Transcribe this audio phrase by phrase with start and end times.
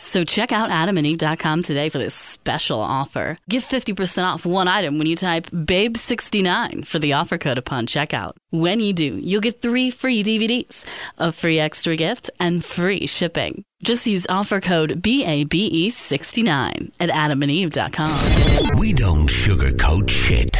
[0.00, 3.36] So check out adamandeve.com today for this special offer.
[3.50, 8.32] Get 50% off one item when you type BABE69 for the offer code upon checkout.
[8.48, 10.86] When you do, you'll get three free DVDs,
[11.18, 13.62] a free extra gift, and free shipping.
[13.84, 18.78] Just use offer code BABE69 at adamandeve.com.
[18.78, 20.56] We don't sugarcoat shit.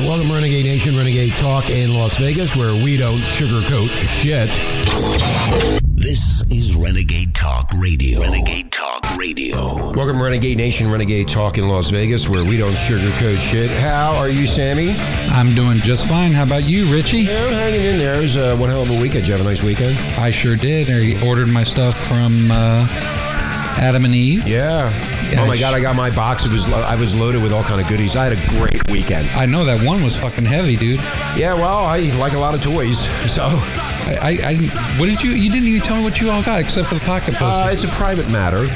[0.00, 3.88] Welcome, Renegade Nation, Renegade Talk in Las Vegas, where we don't sugarcoat
[4.22, 5.81] shit.
[6.02, 8.22] This is Renegade Talk Radio.
[8.22, 9.92] Renegade Talk Radio.
[9.92, 13.70] Welcome, Renegade Nation, Renegade Talk in Las Vegas, where we don't sugarcoat shit.
[13.70, 14.96] How are you, Sammy?
[15.30, 16.32] I'm doing just fine.
[16.32, 17.18] How about you, Richie?
[17.18, 18.18] Yeah, I'm hanging in there.
[18.18, 19.12] It was uh, one hell of a weekend.
[19.12, 19.96] Did you have a nice weekend?
[20.18, 20.90] I sure did.
[20.90, 23.31] I ordered my stuff from uh,
[23.78, 24.46] Adam and Eve.
[24.46, 24.90] Yeah.
[25.32, 26.44] Yeah, oh my God, I got my box.
[26.44, 28.16] It was lo- I was loaded with all kind of goodies.
[28.16, 29.26] I had a great weekend.
[29.30, 30.98] I know that one was fucking heavy, dude.
[31.36, 32.98] Yeah, well, I like a lot of toys,
[33.32, 34.56] so I, I, I
[34.98, 35.30] what did you?
[35.30, 37.44] You didn't even tell me what you all got except for the pocket pussy.
[37.44, 38.66] uh, it's a private matter.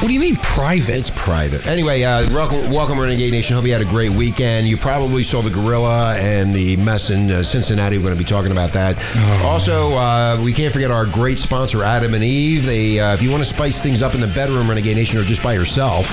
[0.00, 0.94] What do you mean private?
[0.96, 1.66] It's private.
[1.66, 3.56] Anyway, uh, welcome, welcome, Renegade Nation.
[3.56, 4.68] Hope you had a great weekend.
[4.68, 7.98] You probably saw the gorilla and the mess in uh, Cincinnati.
[7.98, 8.96] We're going to be talking about that.
[9.44, 12.64] Also, uh, we can't forget our great sponsor, Adam and Eve.
[12.64, 15.24] They, uh, if you want to spice things up in the bedroom, Renegade Nation, or
[15.24, 16.06] just by yourself,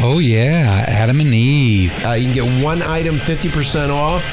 [0.00, 1.92] Oh yeah, Adam and Eve.
[2.06, 4.24] uh, you can get one item 50% off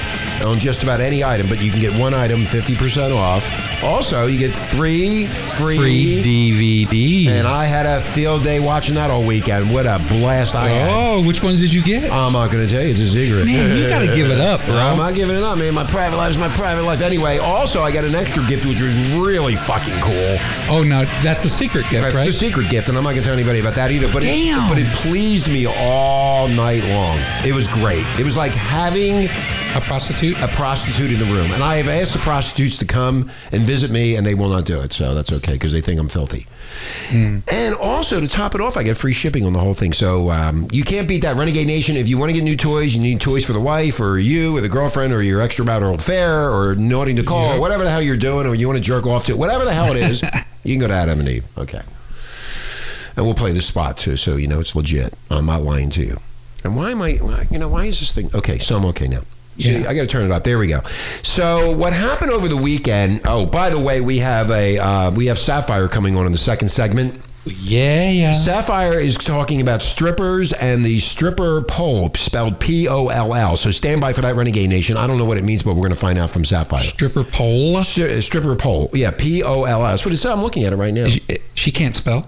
[0.45, 3.43] on just about any item, but you can get one item 50% off.
[3.83, 7.27] Also, you get three free, Free DVDs.
[7.27, 9.71] And I had a field day watching that all weekend.
[9.73, 10.89] What a blast I had.
[10.91, 12.11] Oh, which ones did you get?
[12.11, 12.89] I'm not going to tell you.
[12.89, 13.45] It's a secret.
[13.45, 14.75] Man, you gotta give it up, bro.
[14.75, 15.73] I'm not giving it up, man.
[15.73, 17.01] My private life is my private life.
[17.01, 20.37] Anyway, also, I got an extra gift, which was really fucking cool.
[20.69, 22.27] Oh, now that's the secret gift, It's right?
[22.27, 24.11] a secret gift, and I'm not going to tell anybody about that either.
[24.11, 24.65] But Damn.
[24.65, 27.17] It, but it pleased me all night long.
[27.45, 28.05] It was great.
[28.19, 29.27] It was like having
[29.75, 30.37] A prostitute.
[30.41, 31.51] a prostitute in the room.
[31.51, 34.65] And I have asked the prostitutes to come and visit me, and they will not
[34.65, 34.93] do it.
[34.93, 36.47] So that's okay because they think I'm filthy.
[37.11, 39.93] And also to top it off, I get free shipping on the whole thing.
[39.93, 41.95] So um, you can't beat that, Renegade Nation.
[41.95, 44.57] If you want to get new toys, you need toys for the wife, or you,
[44.57, 48.17] or the girlfriend, or your extramarital affair, or naughty Nicole, or whatever the hell you're
[48.17, 50.21] doing, or you want to jerk off to, whatever the hell it is,
[50.63, 51.45] you can go to Adam and Eve.
[51.57, 51.81] Okay.
[53.15, 55.13] And we'll play this spot too, so you know it's legit.
[55.29, 56.17] I'm not lying to you.
[56.63, 57.19] And why am I?
[57.49, 58.29] You know, why is this thing?
[58.33, 59.21] Okay, so I'm okay now.
[59.59, 59.89] See, Yeah.
[59.89, 60.43] I got to turn it up.
[60.43, 60.81] There we go.
[61.23, 63.21] So what happened over the weekend?
[63.25, 66.37] Oh, by the way, we have a uh, we have Sapphire coming on in the
[66.37, 67.21] second segment.
[67.47, 68.33] Yeah, yeah.
[68.33, 73.55] Sapphire is talking about strippers and the stripper pole, spelled P O L L.
[73.55, 74.97] So stand by for that, Renegade Nation.
[74.97, 76.81] I don't know what it means, but we're going to find out from Sapphire.
[76.83, 77.75] Stripper pole.
[77.77, 80.03] Stri- stripper pole, yeah, P O L S.
[80.05, 80.31] What is that?
[80.31, 81.07] I'm looking at it right now.
[81.07, 81.21] She,
[81.53, 82.27] she can't spell.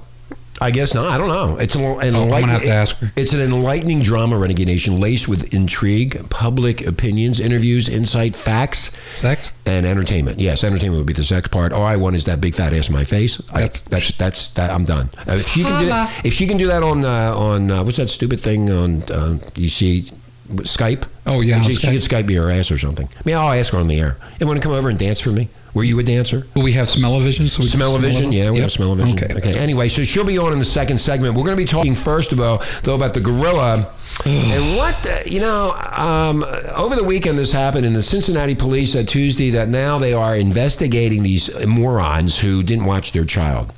[0.60, 1.06] I guess not.
[1.06, 1.58] I don't know.
[1.58, 3.12] It's an, an Oh, I'm gonna enlightening- have to ask her.
[3.16, 9.52] It's an enlightening drama, Renegade Nation, laced with intrigue, public opinions, interviews, insight, facts, Sex.
[9.66, 10.40] and entertainment.
[10.40, 11.74] Yes, entertainment would be the sex part.
[11.74, 13.40] All I want is that big fat ass in my face.
[13.54, 14.72] I, That's- that's that's that.
[14.72, 15.10] I'm done.
[15.28, 17.84] Uh, if she can do that, if she can do that on uh, on uh,
[17.84, 20.10] what's that stupid thing on uh, you see
[20.48, 21.08] Skype?
[21.26, 22.24] Oh, yeah, she, she Skype.
[22.24, 23.08] Skype me her ass or something.
[23.08, 24.18] I mean, I'll ask her on the air.
[24.40, 25.50] And want to come over and dance for me?
[25.74, 26.48] Were you a dancer?
[26.56, 27.50] Will we have smell-o-vision?
[27.50, 28.62] So we Smell-o-vision, yeah, we Yep.
[28.64, 29.16] have smell-o-vision.
[29.24, 29.36] Okay.
[29.36, 29.60] okay.
[29.60, 31.36] Anyway, so she'll be on in the second segment.
[31.36, 33.94] We're going to be talking first of all, though, about the gorilla.
[34.26, 36.44] and what, the, you know, um,
[36.76, 40.36] over the weekend this happened, and the Cincinnati police said Tuesday that now they are
[40.36, 43.72] investigating these morons who didn't watch their child.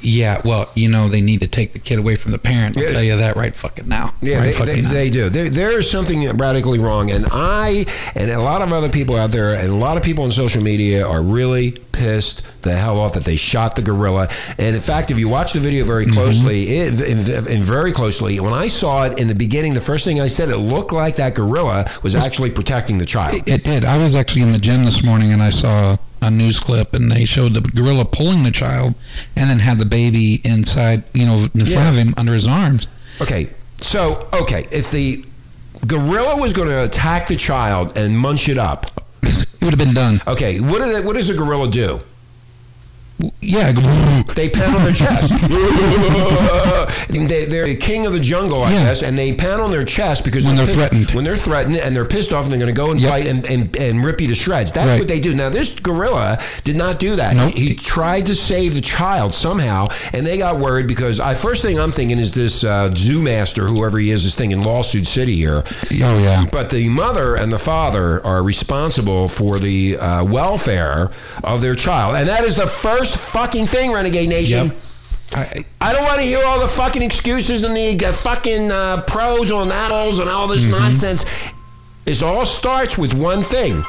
[0.00, 2.76] Yeah, well, you know, they need to take the kid away from the parent.
[2.76, 2.92] I'll Yeah.
[2.92, 4.12] tell you that right fucking now.
[4.20, 5.28] Yeah, right they, they, they do.
[5.28, 9.30] There, there is something radically wrong, and I and a lot of other people out
[9.30, 13.14] there, and a lot of people on social media are really pissed the hell off
[13.14, 14.28] that they shot the gorilla.
[14.58, 16.14] And in fact, if you watch the video very mm-hmm.
[16.14, 20.04] closely, it, and, and very closely, when I saw it in the beginning, the first
[20.04, 23.42] thing I said, it looked like that gorilla was actually protecting the child.
[23.46, 23.84] It did.
[23.84, 27.10] I was actually in the gym this morning and I saw a news clip and
[27.10, 28.94] they showed the gorilla pulling the child
[29.36, 31.88] and then had the baby inside, you know, in front Yeah.
[31.90, 32.86] of him under his arms.
[33.20, 33.50] Okay,
[33.80, 35.24] so okay, if the
[35.86, 38.90] gorilla was going to attack the child and munch it up,
[39.22, 40.20] It would have been done.
[40.26, 42.00] okay, what, do they, what does a gorilla do?
[43.40, 43.72] Yeah.
[44.38, 45.32] They pound on their chest.
[47.08, 48.84] they, they're the king of the jungle, I Yeah.
[48.84, 51.10] guess, and they pound on their chest because When they're pissed- threatened.
[51.12, 53.10] When they're threatened and they're pissed off and they're going to go and Yep.
[53.10, 54.72] fight and, and, and rip you to shreds.
[54.72, 54.98] That's Right.
[55.00, 55.34] what they do.
[55.34, 57.34] Now, this gorilla did not do that.
[57.34, 57.54] Nope.
[57.54, 61.62] He, he tried to save the child somehow, and they got worried because I first
[61.62, 65.06] thing I'm thinking is this uh, zoo master, whoever he is, this thing in Lawsuit
[65.08, 65.64] City here.
[65.66, 66.46] Oh yeah.
[66.50, 71.10] But the mother and the father are responsible for the uh, welfare
[71.42, 72.14] of their child.
[72.16, 74.66] And that is the first fucking thing, Renegade Nation.
[74.66, 74.76] Yep.
[75.32, 79.02] I, I don't want to hear all the fucking excuses and the uh, fucking uh,
[79.06, 80.72] pros on apples and all this Mm-hmm.
[80.78, 81.24] nonsense.
[82.06, 83.82] It all starts with one thing.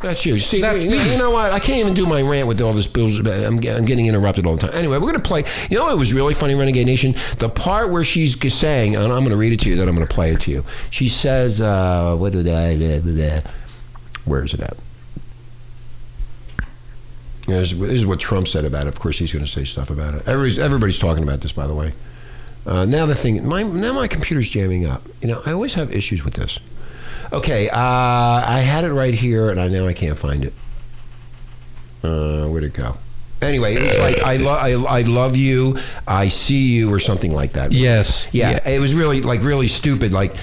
[0.00, 0.38] That's you.
[0.38, 1.52] See, That's you, you know what?
[1.52, 3.18] I can't even do my rant with all this bills.
[3.18, 4.70] I'm, I'm getting interrupted all the time.
[4.78, 5.42] Anyway, we're going to play.
[5.70, 7.14] You know what was really funny, Renegade Nation?
[7.38, 9.96] The part where she's saying, and I'm going to read it to you, then I'm
[9.96, 10.64] going to play it to you.
[10.90, 13.50] She says, uh, what did I, blah, blah, blah.
[14.24, 14.76] where is it at?
[17.48, 18.88] Yeah, This this is what Trump said about it.
[18.88, 20.22] Of course, he's going to say stuff about it.
[20.28, 21.92] Everybody's, everybody's talking about this, by the way.
[22.66, 25.02] Uh, now the thing, my, now my computer's jamming up.
[25.22, 26.58] You know, I always have issues with this.
[27.32, 30.52] Okay, uh, I had it right here, and I now I can't find it.
[32.02, 32.96] Uh, where'd it go?
[33.40, 37.52] Anyway, it's like I, lo- I, I love you, I see you, or something like
[37.52, 37.72] that.
[37.72, 38.26] yes.
[38.32, 40.12] Yeah, it was really like really stupid.
[40.12, 40.34] Like,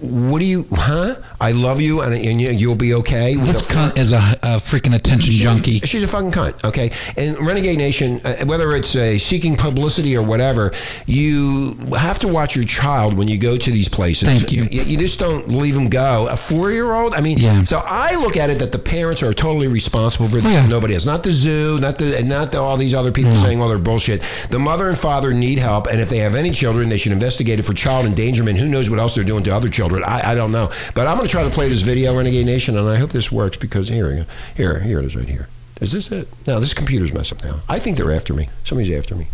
[0.00, 0.66] what do you?
[0.72, 1.16] Huh?
[1.40, 3.36] I love you, and, and you, you'll be okay.
[3.36, 5.80] with This a- cunt is a, a freaking attention junkie.
[5.80, 6.64] She's a fucking cunt.
[6.64, 10.72] Okay, and Renegade Nation, uh, whether it's uh, seeking publicity or whatever,
[11.06, 14.28] you have to watch your child when you go to these places.
[14.28, 14.64] Thank you.
[14.64, 16.28] You, you just don't leave them go.
[16.30, 17.14] A four-year-old.
[17.14, 17.62] I mean, Yeah.
[17.62, 20.66] so I look at it that the parents are totally responsible for Oh, yeah.
[20.66, 23.60] nobody else, not the zoo, not the, and not the, all these other people saying
[23.60, 24.22] all their bullshit.
[24.50, 27.58] The mother and father need help, and if they have any children, they should investigate
[27.58, 28.58] it for child endangerment.
[28.58, 29.87] Who knows what else they're doing to other children?
[29.92, 32.76] I, I don't know, but I'm going to try to play this video, Renegade Nation,
[32.76, 34.24] and I hope this works because here, we go.
[34.56, 35.48] here, here it is, right here.
[35.80, 36.28] Is this it?
[36.46, 37.60] No, this computer's messed up now.
[37.68, 38.48] I think they're after me.
[38.64, 39.28] Somebody's after me.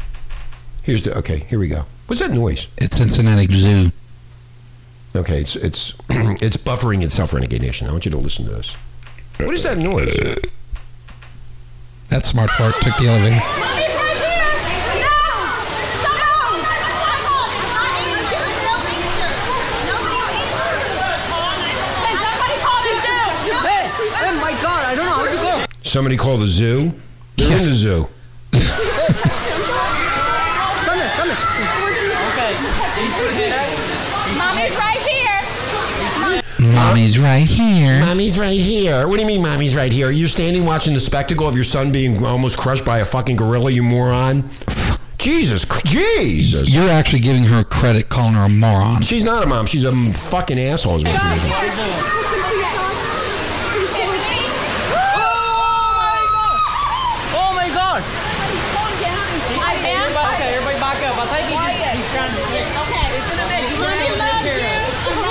[0.83, 1.39] Here's the okay.
[1.39, 1.87] Here we go.
[2.07, 2.67] What's that noise?
[2.77, 3.91] It's Cincinnati Zoo.
[5.17, 7.89] Okay, it's it's it's buffering itself, Renegade Nation.
[7.89, 8.75] I want you to listen to this.
[9.39, 10.13] What is that noise?
[12.11, 13.35] That smart fart took the elevator.
[13.35, 14.53] Mommy's right here!
[15.03, 15.17] No!
[22.21, 23.57] Somebody call the zoo!
[23.65, 25.65] Hey, oh my god, I don't know how to go.
[25.95, 26.93] Somebody call the zoo.
[27.37, 28.09] They're in the zoo.
[28.51, 28.63] Come
[30.99, 31.39] here, come here.
[34.37, 35.41] Mommy's right here!
[36.75, 38.01] Mommy's right here.
[38.01, 39.07] Mommy's right here.
[39.07, 40.09] What do you mean, mommy's right here?
[40.09, 43.37] Are you standing watching the spectacle of your son being almost crushed by a fucking
[43.37, 44.51] gorilla, you moron?
[45.19, 46.71] Jesus, Jesus.
[46.71, 49.03] You're actually giving her credit calling her a moron.
[49.03, 49.67] She's not a mom.
[49.67, 50.97] She's a fucking asshole.
[50.97, 51.43] Is what she is.
[57.37, 58.03] Oh my god.
[59.65, 60.13] I am?
[60.35, 61.17] Okay, everybody back up.
[61.19, 61.57] I'll take you.
[61.57, 62.69] He's trying to switch.
[62.85, 63.09] Okay.
[63.81, 64.45] Mommy loves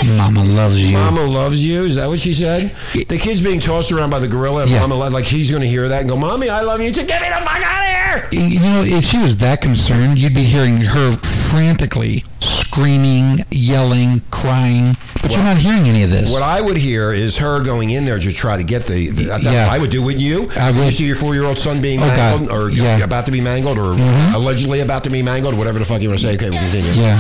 [0.03, 0.22] you.
[0.33, 0.93] Mama loves you.
[0.93, 1.83] Mama loves you.
[1.83, 2.75] Is that what she said?
[2.93, 4.63] The kid's being tossed around by the gorilla.
[4.63, 4.79] And Yeah.
[4.85, 7.03] Mama, like he's going to hear that and go, "Mommy, I love you too.
[7.03, 10.33] Get me the fuck out of here!" You know, if she was that concerned, you'd
[10.33, 14.95] be hearing her frantically screaming, yelling, crying.
[15.21, 16.31] But you're not hearing any of this.
[16.31, 19.09] What I would hear is her going in there to try to get the.
[19.09, 19.67] the that's Yeah.
[19.67, 20.01] what I would do.
[20.01, 20.49] Wouldn't you?
[20.57, 20.85] I would.
[20.85, 22.17] You see your four-year-old son being Oh, God.
[22.41, 22.95] mangled, or Yeah.
[22.95, 23.03] Mm-hmm.
[23.03, 23.93] about to be mangled, or
[24.35, 26.33] allegedly about to be mangled, whatever the fuck you want to say.
[26.33, 26.91] Okay, we'll continue.
[26.93, 27.19] yeah.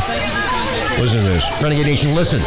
[0.99, 2.13] Listen to this, Renegade Nation.
[2.15, 2.41] Listen.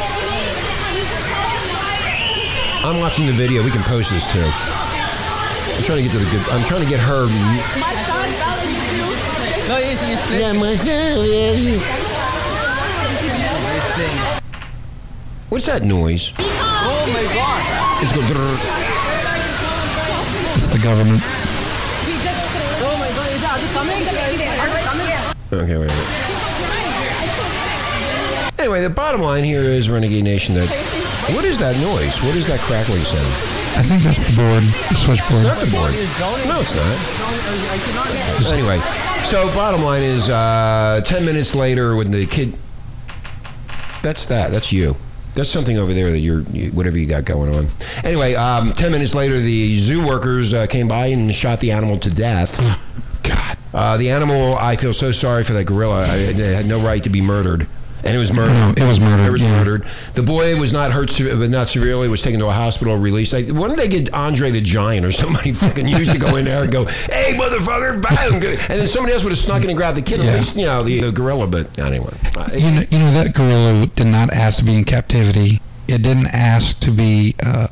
[2.87, 3.65] I'm watching the video.
[3.65, 4.39] We can post this too.
[4.39, 6.39] I'm trying to get to the good.
[6.55, 7.27] I'm trying to get her.
[9.67, 10.23] No, yes, yes.
[10.31, 11.27] Yeah, myself.
[15.49, 16.33] What's that noise?
[16.39, 17.59] Oh my god.
[18.05, 18.23] It's going.
[20.55, 21.21] It's the government.
[21.27, 23.35] Oh my god.
[23.35, 23.99] Is that coming?
[24.63, 25.11] Are they coming?
[25.53, 25.91] Okay, wait.
[25.91, 26.27] wait.
[28.61, 30.55] Anyway, the bottom line here is Renegade Nation.
[30.55, 30.96] That
[31.35, 32.15] what is that noise?
[32.23, 33.27] What is that crackling sound?
[33.79, 35.43] I think that's the board, the It's switchboard.
[35.43, 35.93] not the board.
[36.49, 38.53] No, it's not.
[38.53, 38.79] Anyway,
[39.27, 42.57] so bottom line is, uh, ten minutes later, when the kid,
[44.03, 44.51] that's that.
[44.51, 44.97] That's you.
[45.35, 47.69] That's something over there that you're, you, whatever you got going on.
[48.05, 51.99] Anyway, um, ten minutes later, the zoo workers uh, came by and shot the animal
[51.99, 52.57] to death.
[53.23, 53.59] God.
[53.75, 56.07] Uh, the animal, I feel so sorry for that gorilla.
[56.09, 57.69] I, it had no right to be murdered.
[58.07, 58.55] And it was murdered.
[58.55, 59.51] No, it was murdered, It was yeah.
[59.59, 59.85] murdered.
[60.15, 62.09] The boy was not hurt, but not severely.
[62.09, 63.33] Was taken to a hospital, released.
[63.33, 66.45] Like, when did they get Andre the Giant or somebody fucking used to go in
[66.45, 68.35] there and go, "Hey, motherfucker!" Bang!
[68.35, 70.21] And then somebody else would have snuck in and grabbed the kid.
[70.21, 70.31] Yeah.
[70.33, 71.47] At least, you know, the, the gorilla.
[71.47, 74.85] But anyway, Uh, You know, you know that gorilla did not ask to be in
[74.85, 75.61] captivity.
[75.89, 77.35] It didn't ask to be.
[77.45, 77.69] Uh,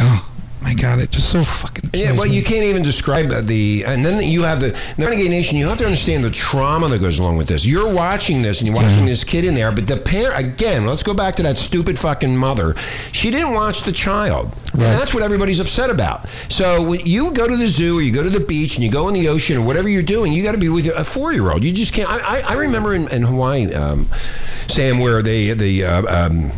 [0.00, 0.27] oh
[0.68, 1.88] my god, it just so fucking.
[1.94, 2.36] Yeah, well, me.
[2.36, 5.56] you can't even describe the, and then you have the, the Renegade Nation.
[5.56, 7.64] You have to understand the trauma that goes along with this.
[7.64, 10.84] You're watching this, and you're watching this kid in there, but the parent again.
[10.84, 12.74] Let's go back to that stupid fucking mother.
[13.12, 14.52] She didn't watch the child.
[14.74, 14.92] And Right.
[14.92, 16.26] that's what everybody's upset about.
[16.50, 18.90] So when you go to the zoo, or you go to the beach, and you
[18.90, 21.32] go in the ocean, or whatever you're doing, you got to be with a four
[21.32, 21.64] year old.
[21.64, 22.10] You just can't.
[22.10, 24.06] I, I, I remember in, in Hawaii, um,
[24.66, 25.84] Sam, where they the.
[25.84, 26.52] Uh, um,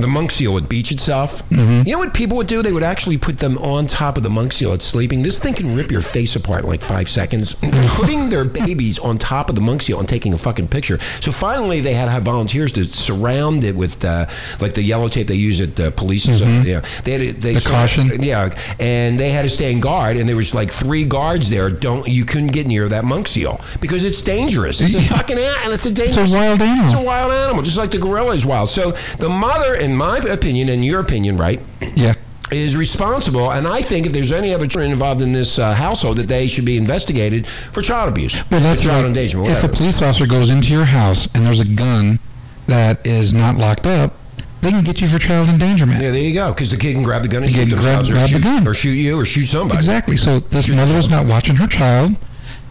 [0.00, 1.48] the monk seal would beach itself.
[1.50, 1.86] Mm-hmm.
[1.86, 2.62] You know what people would do?
[2.62, 5.22] They would actually put them on top of the monk seal at sleeping.
[5.22, 7.54] This thing can rip your face apart in like five seconds.
[7.96, 10.98] Putting their babies on top of the monk seal and taking a fucking picture.
[11.20, 14.26] So finally, they had to have volunteers to surround it with uh,
[14.60, 16.28] like the yellow tape they use at uh, police.
[16.28, 17.60] uh, yeah, they had to, they Mm-hmm.
[17.60, 18.22] The caution?
[18.22, 21.68] Yeah, and they had to stay in guard, and there was like three guards there.
[21.70, 24.80] Don't you couldn't get near that monk seal because it's dangerous.
[24.80, 26.16] It's a fucking an- and it's a dangerous.
[26.16, 26.84] It's a wild animal.
[26.86, 28.68] It's a wild animal, just like the gorilla is wild.
[28.70, 31.60] So the mother, in my opinion, and your opinion, right,
[31.94, 32.14] yeah.
[32.50, 33.50] is responsible.
[33.52, 36.48] And I think if there's any other children involved in this uh, household, that they
[36.48, 40.26] should be investigated for child abuse, Well, that's child like, endangerment, If a police officer
[40.26, 42.18] goes into your house and there's a gun
[42.66, 44.14] that is not locked up,
[44.62, 46.02] they can get you for child endangerment.
[46.02, 46.52] yeah, there you go.
[46.52, 48.28] Because the kid can grab the gun and The shoot kid can themselves, grab- or,
[48.28, 48.68] grab the shoot, gun.
[48.68, 49.78] or shoot you, or shoot somebody.
[49.78, 50.16] Exactly.
[50.16, 52.12] So this mother is not watching her child,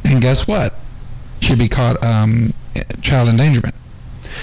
[0.06, 0.76] and guess what?
[1.42, 2.54] She'd be caught um,
[3.02, 3.74] child endangerment.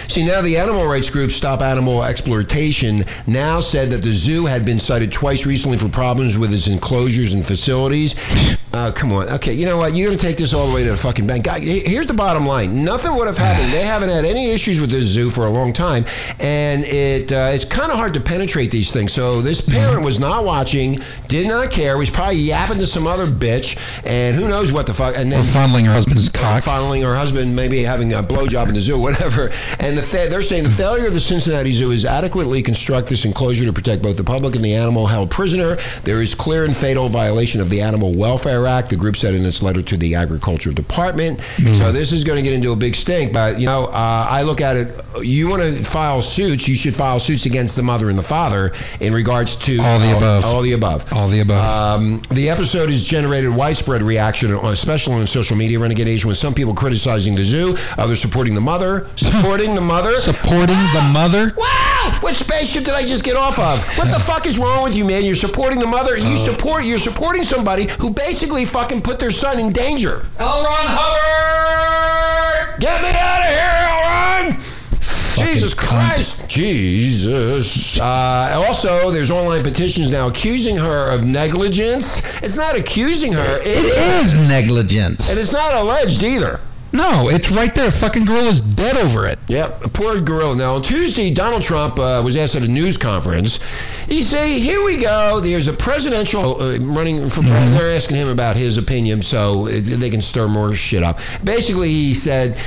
[0.08, 4.64] See, now the animal rights group Stop Animal Exploitation now said that the zoo had
[4.64, 8.14] been cited twice recently for problems with its enclosures and facilities.
[8.72, 9.28] Uh, come on.
[9.30, 9.94] Okay, you know what?
[9.94, 11.46] You're going to take this all the way to the fucking bank.
[11.46, 12.84] Here's the bottom line.
[12.84, 13.72] Nothing would have happened.
[13.72, 16.04] They haven't had any issues with this zoo for a long time.
[16.40, 19.12] And it uh, it's kind of hard to penetrate these things.
[19.12, 23.26] So this parent was not watching, did not care, was probably yapping to some other
[23.26, 25.14] bitch, and who knows what the fuck.
[25.16, 26.62] And Or then fondling her husband's cock.
[26.62, 29.52] fondling her husband, maybe having a blowjob in the zoo, whatever.
[29.78, 33.26] And the fa- they're saying the failure of the Cincinnati Zoo is adequately construct this
[33.26, 35.76] enclosure to protect both the public and the animal held prisoner.
[36.04, 38.88] There is clear and fatal violation of the Animal Welfare Act.
[38.88, 41.42] The group said in its letter to the Agriculture Department.
[41.76, 43.32] So this is going to get into a big stink.
[43.34, 44.88] But you know, uh, I look at it.
[45.22, 46.66] You want to file suits?
[46.66, 50.16] You should file suits against the mother and the father in regards to All the
[50.16, 50.44] above.
[50.44, 51.12] All the above.
[51.12, 51.64] All the above.
[52.00, 56.54] Um, the episode has generated widespread reaction, especially on social media, Renegade Nation, with some
[56.54, 60.14] people criticizing the zoo, others supporting the mother, supporting the mother.
[60.16, 61.52] Supporting the mother.
[61.56, 62.18] Wow!
[62.20, 63.84] What spaceship did I just get off of?
[63.96, 65.24] What the fuck is wrong with you, man?
[65.24, 66.16] You're supporting the mother.
[66.16, 66.84] You support.
[66.84, 70.26] You're supporting somebody who basically fucking put their son in danger.
[70.38, 70.64] L.
[70.64, 72.80] Ron Hubbard.
[72.80, 74.00] Get me out of here, L.
[74.00, 74.62] Ron!
[75.36, 76.08] Jesus cunt.
[76.08, 76.48] Christ.
[76.48, 78.00] Jesus.
[78.00, 82.22] Uh, also, there's online petitions now accusing her of negligence.
[82.42, 83.60] It's not accusing her.
[83.60, 85.28] It is negligence.
[85.30, 86.60] And it's not alleged either.
[86.96, 87.90] No, it's right there.
[87.90, 89.38] Fucking girl is dead over it.
[89.48, 90.56] Yep, a poor gorilla.
[90.56, 93.58] Now, on Tuesday, Donald Trump uh, was asked at a news conference.
[94.06, 95.40] He said, Here we go.
[95.40, 97.72] There's a presidential uh, running for president.
[97.72, 101.18] They're asking him about his opinion so they can stir more shit up.
[101.44, 102.58] Basically, he said,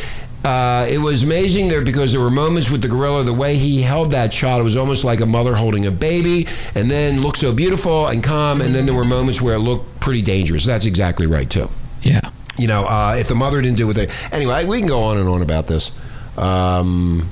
[0.46, 3.82] uh, it was amazing there because there were moments with the gorilla, the way he
[3.82, 7.40] held that child, it was almost like a mother holding a baby, and then looked
[7.40, 8.62] so beautiful and calm.
[8.62, 10.66] And then there were moments where it looked pretty dangerous.
[10.66, 11.68] That's exactly right, too.
[12.04, 12.22] Yeah.
[12.60, 14.08] You know, uh, if the mother didn't do what they.
[14.32, 15.92] Anyway, we can go on and on about this.
[16.38, 17.30] Um,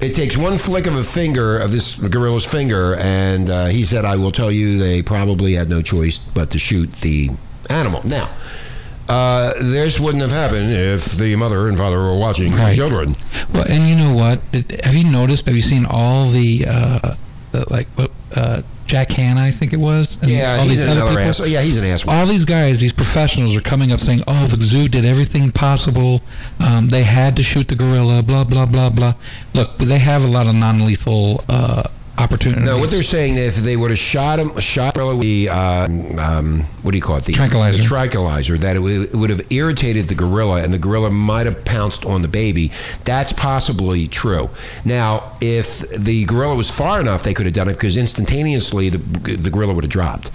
[0.00, 4.04] it takes one flick of a finger, of this gorilla's finger, and uh, he said,
[4.06, 7.30] I will tell you they probably had no choice but to shoot the
[7.68, 8.00] animal.
[8.06, 8.30] Now,
[9.08, 12.74] uh, this wouldn't have happened if the mother and father were watching Right.
[12.74, 13.14] children.
[13.52, 14.40] Well, and you know what?
[14.84, 15.46] Have you noticed?
[15.46, 17.14] Have you seen all the, uh,
[17.52, 17.88] the like
[18.34, 20.16] uh, Jack Hanna, I think it was?
[20.20, 21.46] and Yeah, all he's these other people?
[21.46, 22.12] Yeah, he's an asshole.
[22.12, 26.22] all these guys, these professionals, are coming up saying, "Oh, the zoo did everything possible.
[26.58, 29.14] Um, they had to shoot the gorilla." Blah blah blah blah.
[29.54, 31.84] Look, they have a lot of non-lethal uh,
[32.20, 32.64] opportunities.
[32.64, 36.92] No, what they're saying if they would have shot him, shot the uh, um, what
[36.92, 37.24] do you call it?
[37.24, 37.78] The Tranquilizer.
[37.78, 38.58] The tranquilizer.
[38.58, 42.04] That it would, it would have irritated the gorilla, and the gorilla might have pounced
[42.04, 42.70] on the baby.
[43.04, 44.50] That's possibly true.
[44.84, 48.98] Now, if the gorilla was far enough, they could have done it because instantaneously the
[48.98, 50.30] the gorilla would have dropped.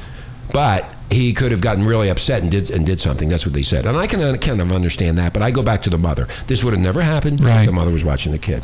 [0.52, 3.30] But he could have gotten really upset and did and did something.
[3.30, 5.34] That's what they said, and I can kind of understand that.
[5.34, 6.28] But I go back to the mother.
[6.48, 7.40] This would have never happened.
[7.40, 7.66] if Right.
[7.66, 8.64] The mother was watching the kid.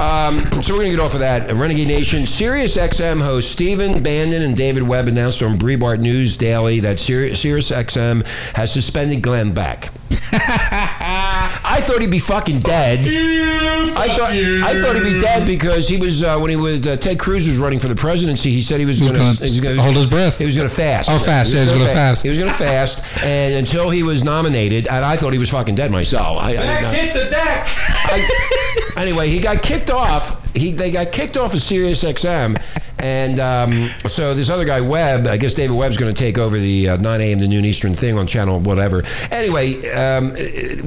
[0.00, 1.52] Um, so we're going to get off of that.
[1.52, 2.26] Renegade Nation.
[2.26, 7.40] Sirius XM hosts Stephen Bannon and David Webb announced on Breitbart News Daily that Sirius,
[7.40, 8.24] Sirius XM
[8.54, 9.90] has suspended Glenn Beck.
[10.36, 13.00] I thought he'd be fucking dead.
[13.06, 16.96] I thought I thought he'd be dead because he was uh, when he was uh,
[16.96, 18.50] Ted Cruz was running for the presidency.
[18.50, 20.38] He said he was going to hold his breath.
[20.38, 21.10] He was going to fast.
[21.10, 21.52] Oh, fast.
[21.52, 22.22] Yeah, he was gonna gonna fast.
[22.22, 25.50] He was going to fast, and until he was nominated, and I thought he was
[25.50, 26.38] fucking dead myself.
[26.42, 27.68] I, I did not- hit the deck.
[28.06, 30.54] I, anyway, he got kicked off.
[30.54, 32.56] He they got kicked off of Sirius XM,
[33.04, 36.56] And um, so this other guy, Webb, I guess David Webb's going to take over
[36.56, 37.38] the uh, 9 a.m.
[37.40, 39.02] to noon Eastern thing on channel whatever.
[39.30, 40.30] Anyway, um,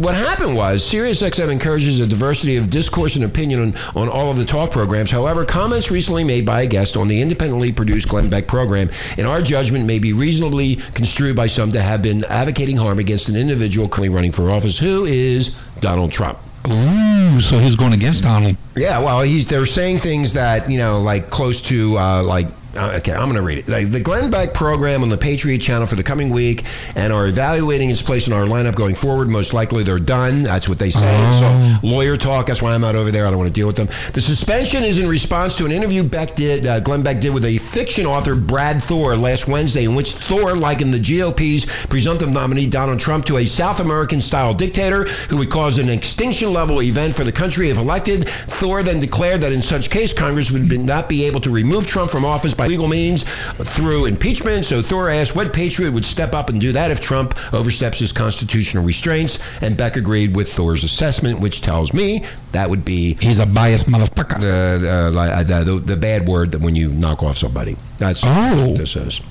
[0.02, 4.38] what happened was SiriusXM encourages a diversity of discourse and opinion on, on all of
[4.38, 5.12] the talk programs.
[5.12, 9.28] However, comments recently made by a guest on the independently produced Glenn Beck program, in
[9.28, 13.36] our judgment, may be reasonably construed by some to have been advocating harm against an
[13.36, 16.40] individual currently running for office, who is Donald Trump.
[16.68, 18.58] Ooh, so he's going against Donald.
[18.76, 22.48] Yeah, well, he's they're saying things that you know, like close to uh, like.
[22.78, 23.66] Uh, okay, I'm going to read it.
[23.66, 26.64] The Glenn Beck program on the Patriot Channel for the coming week,
[26.96, 29.30] and are evaluating its place in our lineup going forward.
[29.30, 30.44] Most likely, they're done.
[30.44, 31.32] That's what they say.
[31.40, 32.46] So, lawyer talk.
[32.46, 33.26] That's why I'm not over there.
[33.26, 33.88] I don't want to deal with them.
[34.14, 37.46] The suspension is in response to an interview Beck did, uh, Glenn Beck did with
[37.46, 42.68] a fiction author, Brad Thor, last Wednesday, in which Thor likened the GOP's presumptive nominee
[42.68, 47.32] Donald Trump to a South American-style dictator who would cause an extinction-level event for the
[47.32, 48.30] country if elected.
[48.30, 52.12] Thor then declared that in such case, Congress would not be able to remove Trump
[52.12, 53.24] from office by legal means
[53.64, 54.66] through impeachment.
[54.66, 58.12] So Thor asked what patriot would step up and do that if Trump oversteps his
[58.12, 63.40] constitutional restraints, and Beck agreed with Thor's assessment, which tells me that would be He's
[63.40, 64.40] a biased motherfucker.
[64.40, 67.78] the, uh, like, uh, the, the bad word that when you knock off somebody.
[67.98, 68.68] That's Oh.
[68.70, 69.22] what this is.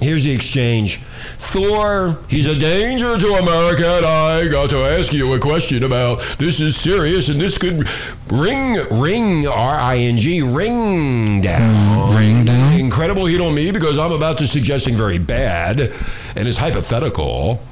[0.00, 1.00] Here's the exchange.
[1.38, 6.20] Thor, he's a danger to America, and I got to ask you a question about
[6.38, 7.86] this is serious, and this could
[8.30, 12.10] ring, ring, R I N G, ring down.
[12.10, 12.72] Mm, ring down?
[12.78, 15.92] Incredible heat on me because I'm about to suggest something very bad,
[16.34, 17.62] and it's hypothetical.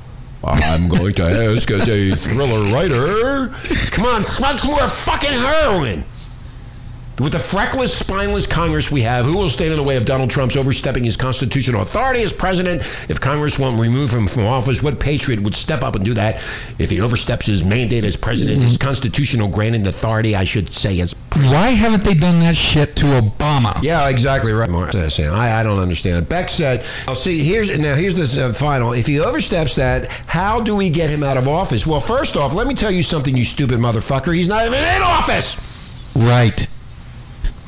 [0.42, 3.48] I'm going to ask as a thriller writer.
[3.90, 6.04] Come on, smoke some more fucking heroin.
[7.20, 10.30] With the freckless, spineless Congress we have, who will stand in the way of Donald
[10.30, 12.82] Trump's overstepping his constitutional authority as president?
[13.08, 16.42] If Congress won't remove him from office, what patriot would step up and do that?
[16.80, 21.14] If he oversteps his mandate as president, his constitutional granted authority, I should say, as
[21.34, 23.80] Why haven't they done that shit to Obama?
[23.80, 24.68] yeah, exactly right.
[24.68, 24.92] Mark.
[24.96, 26.28] I, I don't understand.
[26.28, 27.94] Beck said, "I'll see." Here's now.
[27.94, 28.92] Here's the uh, final.
[28.92, 31.86] If he oversteps that, how do we get him out of office?
[31.86, 34.34] Well, first off, let me tell you something, you stupid motherfucker.
[34.34, 35.56] He's not even in office.
[36.16, 36.66] Right.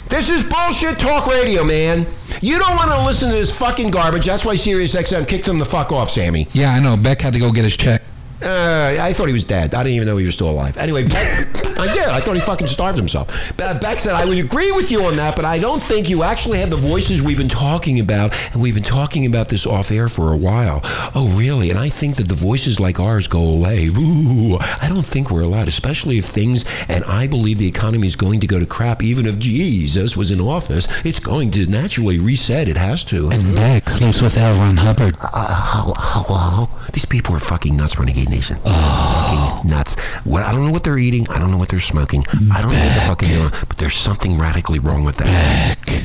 [0.09, 2.07] This is bullshit talk radio, man.
[2.41, 4.25] You don't want to listen to this fucking garbage.
[4.25, 6.47] That's why SiriusXM kicked him the fuck off, Sammy.
[6.53, 6.97] Yeah, I know.
[6.97, 8.03] Beck had to go get his check.
[8.43, 9.75] Uh, I thought he was dead.
[9.75, 10.77] I didn't even know he was still alive.
[10.77, 11.47] Anyway, Beck,
[11.79, 12.05] I did.
[12.09, 13.29] I thought he fucking starved himself.
[13.57, 16.23] Be- Beck said, I would agree with you on that, but I don't think you
[16.23, 19.91] actually have the voices we've been talking about, and we've been talking about this off
[19.91, 20.81] air for a while.
[21.15, 21.71] Oh, really?
[21.71, 23.87] And I think that the voices like ours go away.
[23.89, 28.17] Ooh, I don't think we're allowed, especially if things, and I believe the economy is
[28.17, 30.87] going to go to crap, even if Jesus was in office.
[31.05, 32.69] It's going to naturally reset.
[32.69, 33.31] It has to.
[33.31, 34.57] And Beck sleeps with L.
[34.59, 35.17] Ron Hubbard.
[35.21, 36.69] Uh, hello?
[36.93, 38.57] These people are fucking nuts, Renegade Nation.
[38.57, 39.95] Fucking nuts.
[40.25, 41.27] What I don't know what they're eating.
[41.29, 42.25] I don't know what they're smoking.
[42.53, 43.51] I don't know what they're fucking doing.
[43.69, 45.77] But there's something radically wrong with that.
[45.87, 46.03] Back.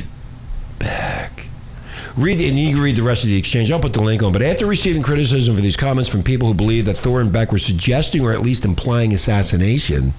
[0.78, 1.46] Back.
[2.16, 3.70] Read and you can read the rest of the exchange.
[3.70, 4.32] I'll put the link on.
[4.32, 7.52] But after receiving criticism for these comments from people who believe that Thor and Beck
[7.52, 10.12] were suggesting or at least implying assassination,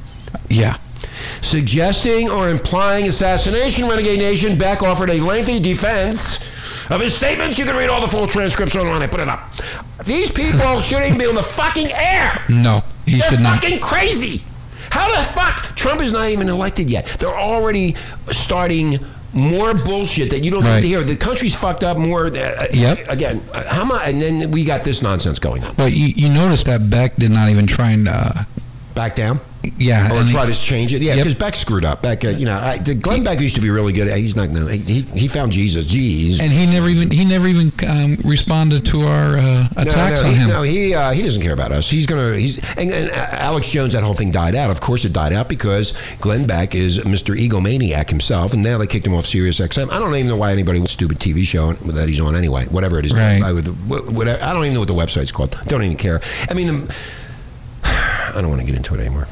[0.50, 0.78] Yeah.
[1.42, 6.40] suggesting or implying assassination, Renegade Nation, Beck offered a lengthy defense
[6.94, 7.58] of his statements.
[7.58, 9.02] You can read all the full transcripts online.
[9.02, 9.52] I put it up.
[10.06, 12.44] These people shouldn't even be on the fucking air.
[12.50, 13.62] No, he They're should not.
[13.64, 14.44] fucking crazy.
[14.90, 15.76] How the fuck?
[15.76, 17.06] Trump is not even elected yet.
[17.20, 17.96] They're already
[18.32, 19.00] starting
[19.36, 20.76] more bullshit that you don't Right.
[20.76, 21.02] need to hear.
[21.02, 22.28] The country's fucked up more.
[22.28, 23.10] Uh, Yep.
[23.10, 24.02] Again, uh, how much?
[24.08, 25.74] And then we got this nonsense going on.
[25.76, 28.32] But you, you notice that Beck did not even try and, uh,
[28.94, 29.40] Back down.
[29.78, 30.14] Yeah.
[30.14, 31.18] Or he- try to change it, yeah, Yep.
[31.24, 32.02] because Beck screwed up.
[32.02, 34.08] Beck, uh, you know, I, the Glenn Beck used to be really good.
[34.18, 34.50] He's not.
[34.50, 35.86] No, he he found Jesus.
[35.86, 36.40] Jeez.
[36.40, 40.34] and he never even he never even um, responded to our uh, attacks no, on
[40.34, 40.50] he, him.
[40.50, 41.90] No, he uh, he doesn't care about us.
[41.90, 42.36] He's gonna.
[42.36, 43.94] He's and, and Alex Jones.
[43.94, 44.70] That whole thing died out.
[44.70, 47.36] Of course, it died out because Glenn Beck is Mr.
[47.38, 49.92] Egomaniac himself, and now they kicked him off Sirius XM.
[49.92, 52.66] I don't even know why anybody would stupid TV show that he's on anyway.
[52.66, 53.42] Whatever it is, Right.
[53.44, 55.58] I, would, whatever, I don't even know what the website's called.
[55.68, 56.22] Don't even care.
[56.50, 56.96] I mean, the,
[57.84, 59.28] I don't want to get into it anymore.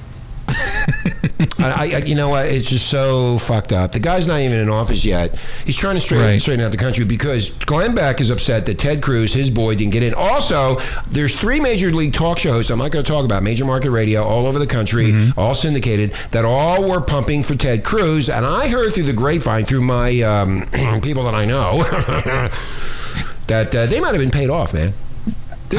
[1.60, 2.48] I, I, you know what?
[2.48, 3.92] It's just so fucked up.
[3.94, 5.36] The guy's not even in office yet.
[5.66, 6.42] He's trying to straighten, Right.
[6.42, 9.94] straighten out the country because Glenn Beck is upset that Ted Cruz, his boy, didn't
[9.94, 10.14] get in.
[10.14, 13.92] Also, there's three major league talk shows I'm not going to talk about, major market
[13.92, 18.30] radio all over the country, all syndicated, that all were pumping for Ted Cruz.
[18.30, 20.66] And I heard through the grapevine, through my um,
[21.02, 21.84] people that I know,
[23.48, 24.94] that uh, they might have been paid off, man.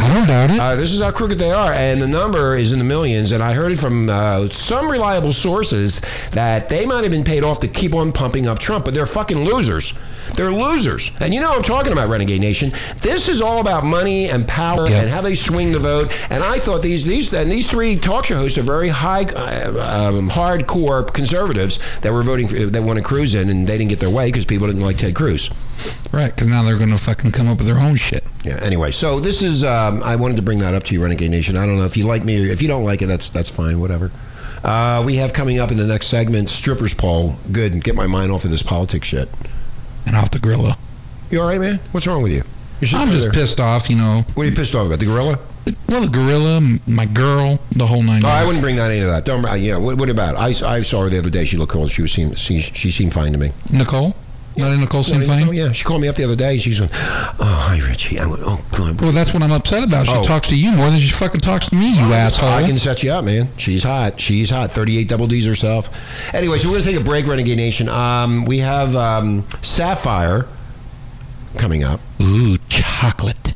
[0.01, 0.59] I don't doubt it.
[0.61, 3.33] Uh, this is how crooked they are, and the number is in the millions.
[3.33, 6.01] And I heard it from uh, some reliable sources
[6.33, 9.07] that they might have been paid off to keep on pumping up Trump, but they're
[9.07, 9.95] fucking losers.
[10.37, 12.71] They're losers, and you know what I'm talking about, Renegade Nation.
[13.03, 15.03] This is all about money and power Yeah.
[15.03, 16.11] and how they swing the vote.
[16.31, 20.11] And I thought these these and these three talk show hosts are very high, uh,
[20.17, 23.99] um, hardcore conservatives that were voting for, that wanted Cruz in, and they didn't get
[23.99, 25.51] their way because people didn't like Ted Cruz.
[26.13, 28.25] Right, because now they're going to fucking come up with their own shit.
[28.45, 28.59] Yeah.
[28.63, 29.63] Anyway, so this is.
[29.65, 31.57] Um, I wanted to bring that up to you, Renegade Nation.
[31.57, 33.07] I don't know if you like me or if you don't like it.
[33.07, 33.79] That's that's fine.
[33.81, 34.11] Whatever.
[34.65, 37.35] Uh, we have coming up in the next segment strippers poll.
[37.51, 37.83] Good.
[37.83, 39.29] Get my mind off of this politics shit.
[40.07, 40.77] And off the gorilla.
[41.31, 41.79] You all right, man?
[41.93, 42.43] What's wrong with you?
[42.81, 43.33] You're I'm just there.
[43.33, 44.23] pissed off, you know.
[44.35, 44.99] What are you pissed off about?
[44.99, 45.39] The gorilla?
[45.89, 48.23] Well, the gorilla, my girl, the whole nine.
[48.25, 49.25] Oh, I wouldn't bring that into that.
[49.25, 49.45] Don't.
[49.45, 49.77] uh, Yeah.
[49.77, 50.35] What, what about?
[50.35, 51.45] I, I saw her the other day.
[51.45, 51.87] She looked cool.
[51.87, 53.53] She was seemed she, she seemed fine to me.
[53.71, 54.17] Nicole?
[54.57, 55.73] Not in Nicole seem Oh, yeah.
[55.73, 56.59] She called me up the other day.
[56.59, 60.07] She's going, "Oh, hi, Richie." I went, "Oh, God." Well, that's what I'm upset about.
[60.07, 60.25] She Oh.
[60.25, 62.49] talks to you more than she fucking talks to me, you asshole.
[62.51, 63.49] I can set you up, man.
[63.57, 64.21] She's hot.
[64.21, 64.71] She's hot.
[64.71, 65.89] 38 double D's herself.
[66.35, 67.89] Anyway, so we're going to take a break, Renegade Nation.
[67.89, 70.47] Um, we have um, Sapphire
[71.57, 73.55] coming up, Ooh, chocolate.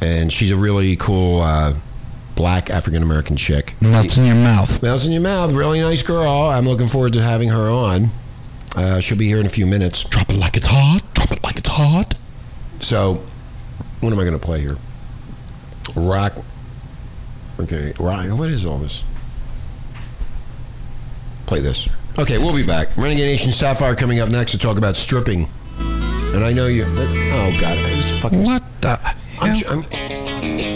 [0.00, 1.74] and she's a really cool uh,
[2.36, 3.74] black African American chick.
[3.80, 4.82] Melts in your mouth.
[4.82, 5.52] Melts in your mouth.
[5.52, 6.28] Really nice girl.
[6.28, 8.10] I'm looking forward to having her on.
[8.76, 10.04] Uh, she'll be here in a few minutes.
[10.04, 11.00] Drop it like it's hot.
[11.14, 12.14] Drop it like it's hot.
[12.80, 13.22] So,
[14.00, 14.76] what am I going to play here?
[15.94, 16.34] Rock.
[17.58, 18.26] Okay, rock.
[18.38, 19.02] What is all this?
[21.46, 21.88] Play this.
[22.18, 22.96] Okay, we'll be back.
[22.96, 25.48] Renegade Nation Sapphire coming up next to talk about stripping.
[25.78, 26.84] And I know you.
[26.86, 28.44] Oh God, I just fucking.
[28.44, 28.98] What the
[29.40, 29.72] I'm, hell?
[29.72, 29.82] I'm,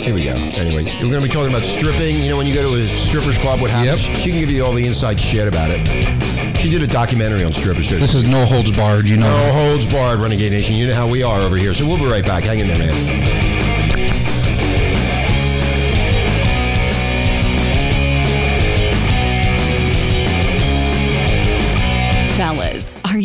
[0.05, 0.33] here we go.
[0.35, 2.17] Anyway, we're going to be talking about stripping.
[2.17, 4.09] You know, when you go to a strippers club, what happens?
[4.09, 4.17] Yep.
[4.17, 5.87] She can give you all the inside shit about it.
[6.59, 7.91] She did a documentary on strippers.
[7.91, 9.29] This is no holds barred, you know.
[9.29, 10.77] No holds barred, Renegade Nation.
[10.77, 11.75] You know how we are over here.
[11.75, 12.45] So we'll be right back.
[12.45, 13.54] Hang in there, man.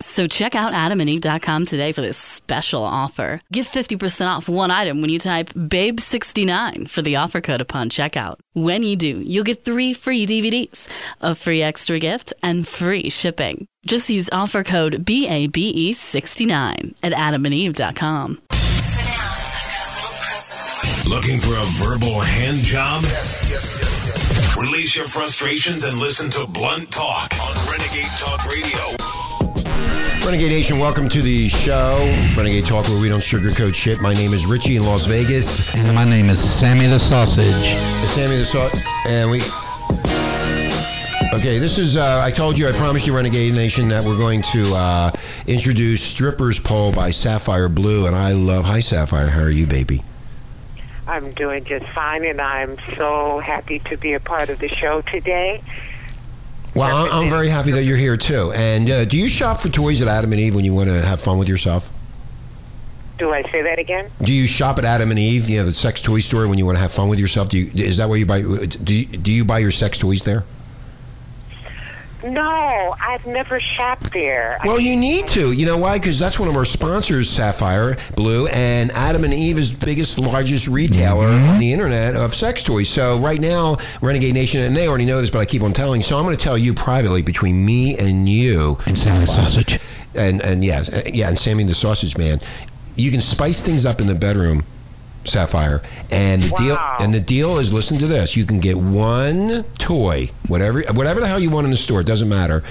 [0.00, 3.40] So check out adamandeve.com today for this special offer.
[3.52, 8.36] Get 50% off one item when you type BABE69 for the offer code upon checkout.
[8.52, 10.86] When you do, you'll get three free DVDs,
[11.20, 13.66] a free extra gift, and free shipping.
[13.86, 18.40] Just use offer code BABE69 at adamandeve.com.
[21.08, 23.02] Looking for a verbal hand job?
[23.02, 24.56] Yes, yes, yes, yes.
[24.58, 28.97] Release your frustrations and listen to Blunt Talk on Renegade Talk Radio.
[30.28, 31.96] Renegade Nation, welcome to the show.
[32.36, 33.98] Renegade Talk, where we don't sugarcoat shit.
[34.02, 35.74] My name is Richie in Las Vegas.
[35.74, 37.46] And my name is Sammy the Sausage.
[37.48, 39.40] It's Sammy the Salt, and we.
[41.32, 41.96] Okay, this is.
[41.96, 45.10] Uh, I told you, I promised you, Renegade Nation, that we're going to uh,
[45.46, 48.66] introduce Strippers Poll by Sapphire Blue, and I love.
[48.66, 49.28] Hi, Sapphire.
[49.28, 50.02] How are you, baby?
[51.06, 55.00] I'm doing just fine, and I'm so happy to be a part of the show
[55.00, 55.62] today.
[56.78, 58.52] Well, I'm, I'm very happy that you're here too.
[58.52, 61.00] And uh, do you shop for toys at Adam and Eve when you want to
[61.00, 61.90] have fun with yourself?
[63.18, 64.08] Do I say that again?
[64.22, 66.64] Do you shop at Adam and Eve, you know, the sex toy store, when you
[66.64, 67.48] want to have fun with yourself?
[67.48, 68.42] Do you, is that where you buy?
[68.42, 70.44] Do you, do you buy your sex toys there?
[72.24, 74.58] No, I've never shopped there.
[74.64, 75.52] Well, you need to.
[75.52, 75.98] You know why?
[75.98, 80.18] Because that's one of our sponsors, Sapphire Blue, and Adam and Eve is the biggest,
[80.18, 82.88] largest retailer on the internet of sex toys.
[82.88, 86.02] So right now, Renegade Nation, and they already know this, but I keep on telling.
[86.02, 89.78] So I'm going to tell you privately between me and you, And Sammy the Sausage.
[90.14, 92.40] and and yeah, uh, yeah, and Sammy the Sausage Man,
[92.96, 94.64] you can spice things up in the bedroom.
[95.28, 99.64] Sapphire, and the deal and the deal is listen to this: you can get one
[99.78, 102.62] toy, whatever whatever the hell you want in the store, it doesn't matter,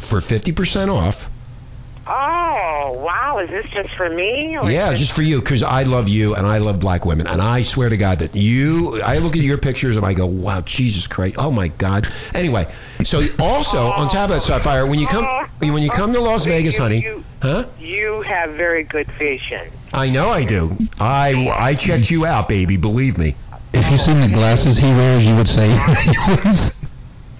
[0.00, 1.28] for fifty percent off.
[2.08, 3.38] Oh, wow.
[3.38, 4.56] Is this just for me?
[4.56, 7.42] or Yeah, just for you because I love you and I love black women, and
[7.42, 9.02] I swear to God that you.
[9.02, 11.34] I look at your pictures and I go, "Wow, Jesus Christ!
[11.38, 12.72] Oh my God!" Anyway,
[13.04, 14.08] so also on oh.
[14.08, 15.24] top of that, Sapphire, when you come
[15.58, 17.64] when you come to Las Vegas, You- honey, you- huh?
[17.80, 19.66] You have very good vision.
[19.96, 20.76] I know I do.
[21.00, 22.76] I I checked you out, baby.
[22.76, 23.34] Believe me.
[23.72, 25.68] If you seen the glasses he wears, you would say
[26.02, 26.84] he was.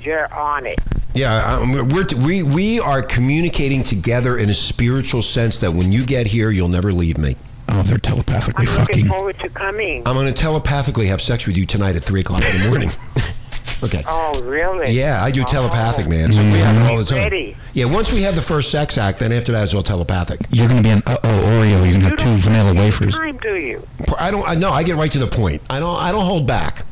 [0.00, 0.78] You're on it.
[1.12, 6.06] Yeah, um, we're we we are communicating together in a spiritual sense that when you
[6.06, 7.36] get here, you'll never leave me.
[7.68, 10.02] Oh, they're telepathically I'm looking forward to coming.
[10.06, 12.90] I'm going to telepathically have sex with you tonight at three o'clock in the morning.
[13.84, 14.02] okay.
[14.06, 14.90] oh, really?
[14.92, 15.44] Yeah, I do Oh.
[15.44, 16.32] telepathic, man.
[16.32, 17.18] So we have it all the time.
[17.18, 17.56] Ready.
[17.74, 20.40] Yeah, once we have the first sex act, then after that it's all telepathic.
[20.50, 21.70] You're going to be an uh oh Oreo.
[21.70, 23.14] You're going to have two don't vanilla take wafers.
[23.14, 23.86] Time, do you?
[24.18, 24.48] I don't.
[24.48, 24.70] I know.
[24.70, 25.62] I get right to the point.
[25.70, 25.96] I don't.
[25.96, 26.84] I don't hold back.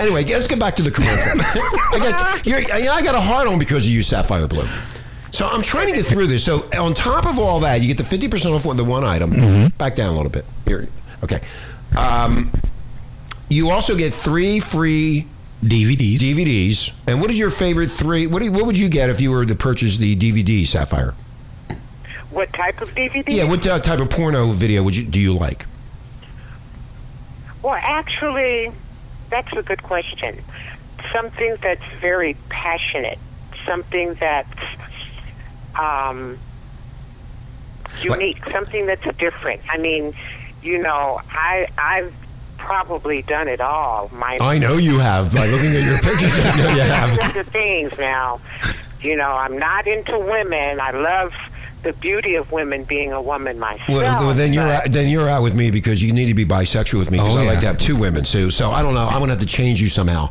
[0.00, 1.40] anyway, let's get back to the commercial.
[1.94, 2.46] I got.
[2.46, 2.58] You're,
[2.92, 4.66] I got a hard on because of you, Sapphire Blue.
[5.30, 6.44] So I'm trying to get through this.
[6.44, 9.68] So on top of all that, you get the 50% off with the one item.
[9.76, 10.44] Back down a little bit.
[10.66, 10.88] Here.
[11.22, 11.40] Okay.
[11.96, 12.50] Um,
[13.50, 15.26] you also get three free
[15.62, 16.18] DVDs.
[16.18, 16.92] DVDs.
[17.06, 18.26] And what is your favorite three?
[18.26, 21.14] What, do you, what would you get if you were to purchase the DVD, Sapphire?
[22.30, 23.24] What type of DVD?
[23.26, 23.44] Yeah.
[23.44, 25.66] What uh, type of porno video would you do you like?
[27.62, 28.70] Well, actually,
[29.30, 30.40] that's a good question.
[31.12, 33.18] Something that's very passionate.
[33.66, 34.58] Something that's
[35.74, 36.38] um,
[38.00, 38.44] unique.
[38.50, 39.62] Something that's different.
[39.68, 40.14] I mean,
[40.62, 42.14] you know, I I've
[42.68, 44.10] probably done it all.
[44.12, 46.32] My I know you have by looking at your pictures.
[46.34, 47.34] I know you have.
[47.34, 48.40] the things now.
[49.00, 50.78] You know, I'm not into women.
[50.78, 51.32] I love
[51.82, 53.88] the beauty of women being a woman myself.
[53.88, 56.44] Well, well, then you're out, then you're out with me because you need to be
[56.44, 57.60] bisexual with me because Oh, I like yeah.
[57.60, 58.50] to have two women too.
[58.50, 59.06] So I don't know.
[59.06, 60.28] I'm gonna have to change you somehow.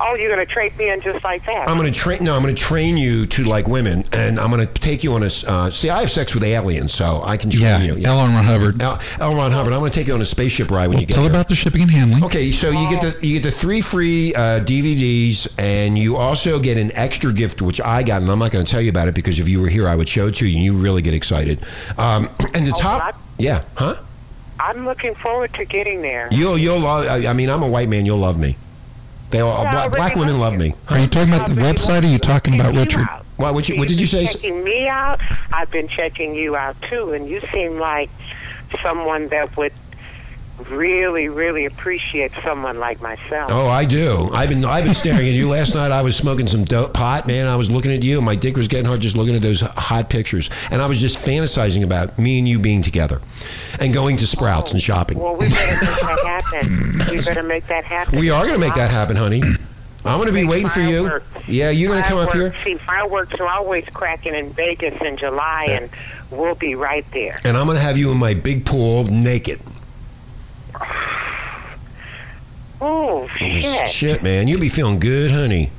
[0.00, 1.68] Oh, you're going to trade me in just like that?
[1.68, 2.22] I'm gonna train.
[2.22, 5.30] No, I'm gonna train you to like women, and I'm gonna take you on a.
[5.46, 8.06] Uh, see, I have sex with aliens, so I can train Yeah, you.
[8.06, 8.16] L.
[8.16, 8.80] Ron Hubbard.
[8.80, 8.98] L.
[9.20, 9.34] L.
[9.34, 9.72] Ron Hubbard.
[9.72, 11.32] I'm gonna take you on a spaceship ride when you get Tell there.
[11.32, 12.24] about the shipping and handling.
[12.24, 16.60] Okay, so you get the you get the three free uh, DVDs, and you also
[16.60, 19.08] get an extra gift, which I got, and I'm not going to tell you about
[19.08, 21.02] it because if you were here, I would show it to you, and you really
[21.02, 21.58] get excited.
[21.96, 23.14] Um, and the Oh, top, what?
[23.38, 23.96] yeah, huh?
[24.60, 26.28] I'm looking forward to getting there.
[26.30, 27.06] You'll you'll love.
[27.06, 28.06] I I mean, I'm a white man.
[28.06, 28.56] You'll love me.
[29.30, 30.70] They all Yeah, I black, black women love love you.
[30.70, 30.74] me.
[30.88, 33.06] Are you talking about the I website or are you talking about Richard?
[33.36, 34.26] Why, what you- what did you say?
[34.26, 35.20] Checking me out.
[35.52, 38.10] I've been checking you out too, and you seem like
[38.82, 39.72] someone that would
[40.68, 43.50] really, really appreciate someone like myself.
[43.52, 44.28] Oh, I do.
[44.32, 45.48] I've been I've been staring at you.
[45.48, 47.46] Last night I was smoking some dope pot, man.
[47.46, 49.60] I was looking at you, and my dick was getting hard just looking at those
[49.60, 53.20] hot pictures, and I was just fantasizing about me and you being together,
[53.80, 55.18] and going to Sprouts and shopping.
[55.18, 57.10] Well, we better make that happen.
[57.10, 58.18] We better make that happen.
[58.18, 59.42] We are going to make that happen, honey.
[60.04, 61.20] I'm going to be waiting for you.
[61.46, 65.16] Yeah, you're going to come up here, See, fireworks are always cracking in Vegas in
[65.16, 65.90] July, and
[66.30, 67.38] we'll be right there.
[67.44, 69.60] and I'm going to have you in my big pool naked.
[72.80, 73.88] Oh, shit.
[73.88, 75.72] Shit, man, you'll be feeling good, honey.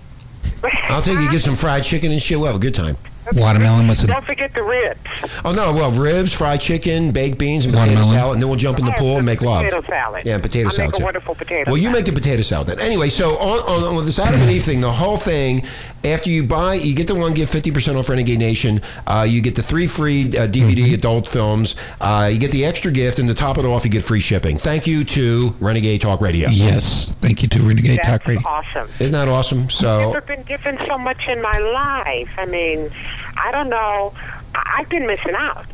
[0.89, 2.37] I'll take you get some fried chicken and shit.
[2.37, 2.97] We'll have a good time.
[3.33, 4.07] Watermelon with some.
[4.09, 4.99] Don't forget the ribs.
[5.45, 8.15] Oh no, well, ribs, fried chicken, baked beans, and potato Watermelon.
[8.17, 9.63] salad, and then we'll jump in the pool and make love.
[9.63, 10.25] Potato salad.
[10.25, 10.89] Yeah, potato I salad.
[10.91, 11.03] make a too.
[11.05, 11.67] wonderful potato salad.
[11.67, 12.79] Well, you make the potato salad then.
[12.79, 15.63] Anyway, so on, on, on this Adam and Eve thing, the whole thing,
[16.03, 18.81] after you buy, you get the one gift 50% off Renegade Nation.
[19.05, 20.93] Uh, you get the three free uh, DVD Mm-hmm.
[20.93, 21.75] adult films.
[21.99, 24.57] Uh, you get the extra gift, and to top it off, you get free shipping.
[24.57, 26.49] Thank you to Renegade Talk Radio.
[26.49, 27.11] Yes.
[27.19, 28.47] Thank you to Renegade That's Talk Radio.
[28.47, 28.87] awesome.
[28.99, 29.69] Isn't that awesome?
[29.69, 32.29] So, Never been given so much in my life.
[32.37, 32.89] I mean,
[33.37, 34.13] I don't know.
[34.55, 35.65] I- I've been missing out.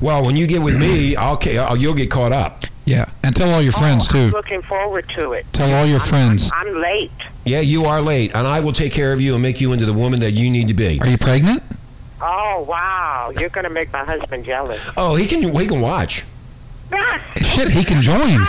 [0.00, 2.64] well, when you get with me, I'll, ca- you'll get caught up.
[2.84, 3.06] Yeah.
[3.22, 4.36] And tell all your friends, oh, I'm too.
[4.36, 5.46] looking forward to it.
[5.52, 6.50] Tell all your I'm- friends.
[6.54, 7.10] I'm, late.
[7.44, 9.84] Yeah, you are late, and I will take care of you and make you into
[9.86, 11.00] the woman that you need to be.
[11.00, 11.62] Are you pregnant?
[12.20, 14.80] Oh wow, you're gonna make my husband jealous.
[14.96, 16.24] Oh, he can he can watch.
[17.36, 18.40] Shit, he can join.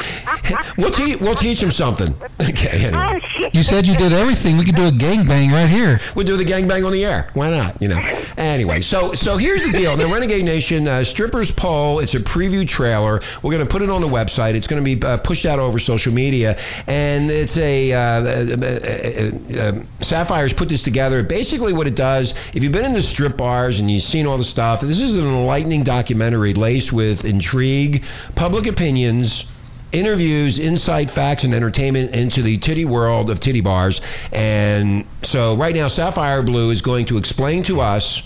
[0.78, 2.16] We'll teach we'll teach him something.
[2.44, 3.22] Okay, anyway.
[3.24, 3.50] oh.
[3.54, 4.58] You said you did everything.
[4.58, 6.02] We could do a gangbang right here.
[6.14, 7.30] We'll do the gangbang on the air.
[7.34, 7.82] Why not?
[7.82, 8.00] You know.
[8.38, 9.96] Anyway, so so here's the deal.
[9.96, 12.00] The Renegade Nation uh, strippers poll.
[12.00, 13.22] It's a preview trailer.
[13.42, 14.56] We're going to put it on the website.
[14.56, 18.58] It's going to be uh, pushed out over social media, and it's a uh, uh,
[18.62, 21.24] uh, uh, Sapphire's put this together.
[21.24, 22.34] Basically, what it does.
[22.54, 25.16] If you've been in the strip bars and you've seen all the stuff, this is
[25.16, 28.04] an enlightening documentary laced with intrigue,
[28.36, 29.46] public opinions
[29.94, 34.02] interviews, insight, facts, and entertainment into the titty world of titty bars.
[34.34, 38.24] And so, right now, Sapphire Blue is going to explain to us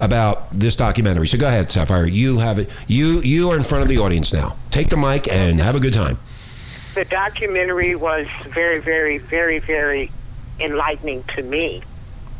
[0.00, 1.28] about this documentary.
[1.28, 2.06] So, go ahead, Sapphire.
[2.06, 2.68] You have it.
[2.86, 4.56] You you are in front of the audience now.
[4.70, 6.18] Take the mic and have a good time.
[6.94, 10.10] The documentary was very, very, very, very
[10.60, 11.82] enlightening to me.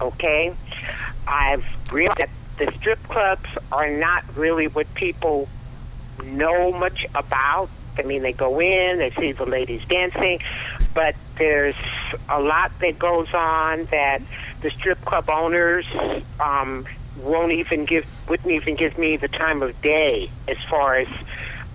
[0.01, 0.55] Okay,
[1.27, 5.49] I've realized that the strip clubs are not really what people
[6.23, 7.69] know much about.
[7.97, 10.41] I mean, they go in, they see the ladies dancing,
[10.95, 11.77] but there's
[12.29, 14.21] a lot that goes on that
[14.61, 15.87] the strip club owners
[16.41, 16.87] um,
[17.19, 21.09] won't even give, wouldn't even give me the time of day as far as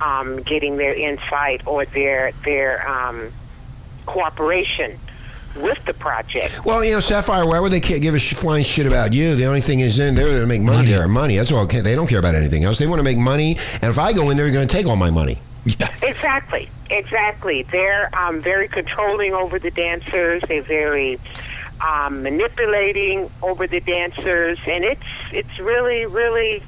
[0.02, 3.32] um, getting their insight or their their um,
[4.06, 5.00] cooperation
[5.56, 6.66] with the project.
[6.66, 9.36] Well, you know, Sapphire, why would they give a flying shit about you?
[9.36, 10.88] The only thing is in they're there to make money.
[10.88, 11.38] There, money.
[11.38, 11.66] That's all.
[11.66, 12.78] They don't care about anything else.
[12.78, 14.86] They want to make money, and if I go in, there, they're going to take
[14.86, 15.40] all my money.
[16.02, 17.64] Exactly, exactly.
[17.64, 20.42] They're um, very controlling over the dancers.
[20.48, 21.20] They're very
[21.82, 26.64] um, manipulating over the dancers, and it's it's really really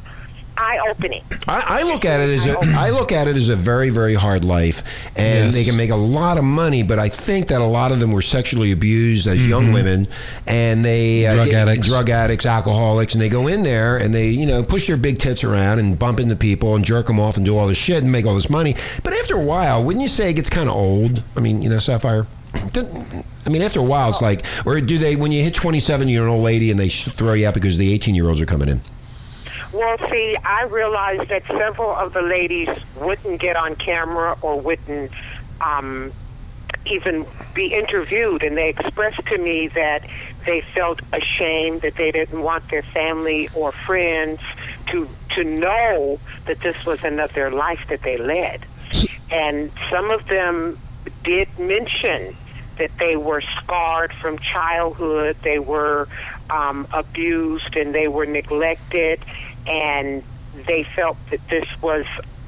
[0.58, 1.24] eye opening.
[1.48, 4.14] I, I look at it as a, I look at it as a very very
[4.14, 4.84] hard life,
[5.16, 5.54] and Yes.
[5.54, 6.84] they can make a lot of money.
[6.84, 10.08] But I think that a lot of them were sexually abused as young women,
[10.48, 11.88] and they uh, Drug get- addicts.
[11.88, 15.18] drug addicts, alcoholics, and they go in there and they you know push their big
[15.18, 18.04] tits around and bump into people and jerk them off and do all this shit
[18.04, 18.76] and make all this money.
[19.04, 21.24] But after a while, wouldn't you say it gets kind of old?
[21.36, 22.28] I mean, you know, Sapphire.
[23.44, 26.24] I mean, after a while, it's like, or do they, when you hit 27, you're
[26.26, 28.70] an old lady and they throw you out because the 18 year olds are coming
[28.70, 28.82] in?
[29.74, 32.68] Well, see, I realized that several of the ladies
[33.00, 35.12] wouldn't get on camera or wouldn't
[35.62, 36.12] um,
[36.86, 40.04] even be interviewed, and they expressed to me that
[40.46, 44.42] they felt ashamed that they didn't want their family or friends
[44.88, 48.66] to to know that this was another life that they led.
[49.30, 50.78] And some of them
[51.24, 52.36] did mention
[52.78, 56.10] that they were scarred from childhood, they were
[56.50, 59.24] um, abused, and they were neglected,
[59.68, 60.24] and
[60.68, 62.06] they felt that this was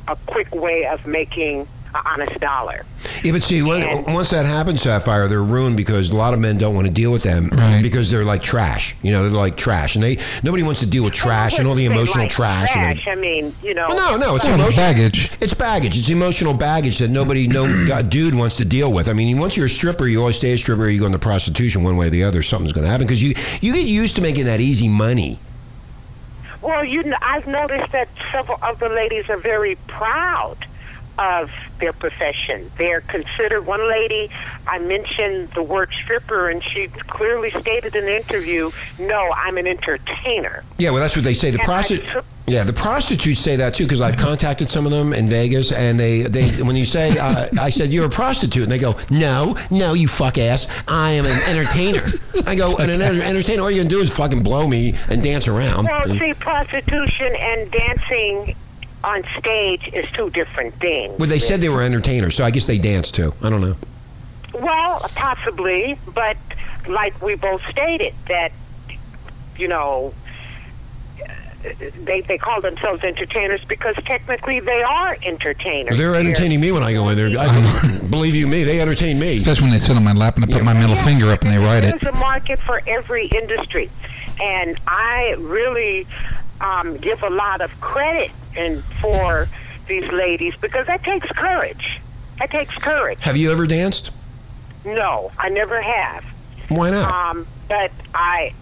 [0.07, 1.61] a quick way of making
[1.95, 2.85] an honest dollar.
[3.23, 6.39] Yeah, but see, when, And- once that happens, Sapphire, they're ruined because a lot of
[6.39, 7.83] men don't want to deal with them Right.
[7.83, 8.95] because they're like trash.
[9.03, 11.75] You know, they're like trash, and they nobody wants to deal with trash and all
[11.75, 12.69] the emotional like trash.
[12.75, 12.99] and.
[13.07, 13.85] I mean, you know.
[13.89, 15.31] Well, no, no, it's Well, emotional baggage.
[15.39, 15.97] It's baggage.
[15.97, 19.07] It's emotional baggage that nobody, no god, dude wants to deal with.
[19.07, 20.85] I mean, once you're a stripper, you always stay a stripper.
[20.85, 23.21] or You go into prostitution, one way or the other, something's going to happen because
[23.21, 25.39] you you get used to making that easy money.
[26.63, 30.57] Well, you know, I've noticed that several of the ladies are very proud
[31.17, 32.71] of their profession.
[32.77, 33.65] They're considered.
[33.65, 34.29] One lady,
[34.67, 39.67] I mentioned the word stripper, and she clearly stated in the interview, "No, I'm an
[39.67, 41.51] entertainer." Yeah, well, that's what they say.
[41.51, 42.23] The prostitute.
[42.45, 45.97] Yeah, the prostitutes say that too because I've contacted some of them in Vegas, and
[45.97, 49.55] they, they when you say, uh, I said you're a prostitute, and they go, no,
[49.71, 52.03] no, you fuck ass, I am an entertainer.
[52.45, 55.23] I go, and an enter- entertainer, all you can do is fucking blow me and
[55.23, 55.85] dance around.
[55.85, 58.55] Well, see, prostitution and dancing
[59.03, 61.19] on stage is two different things.
[61.19, 63.33] Well, they said they were entertainers, so I guess they dance too.
[63.41, 63.75] I don't know.
[64.53, 66.37] Well, possibly, but
[66.87, 68.51] like we both stated, that
[69.57, 70.13] you know,
[72.03, 75.97] they they call themselves entertainers because technically they are entertainers.
[75.97, 77.37] They're entertaining me when I go in there.
[77.37, 79.35] I, believe you me, they entertain me.
[79.35, 81.41] Especially when they sit on my lap and I put my middle Yeah, finger up
[81.41, 81.99] and they write it.
[81.99, 83.89] There's a market for every industry,
[84.39, 86.07] and I really
[86.61, 89.47] um, give a lot of credit and for
[89.87, 91.99] these ladies because that takes courage.
[92.39, 93.19] That takes courage.
[93.21, 94.11] Have you ever danced?
[94.85, 96.25] No, I never have.
[96.69, 97.13] Why not?
[97.13, 98.53] Um, but I,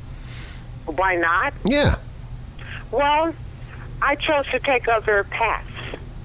[0.85, 1.53] why not?
[1.65, 1.95] yeah.
[2.91, 3.33] Well,
[4.01, 5.67] I chose to take other paths.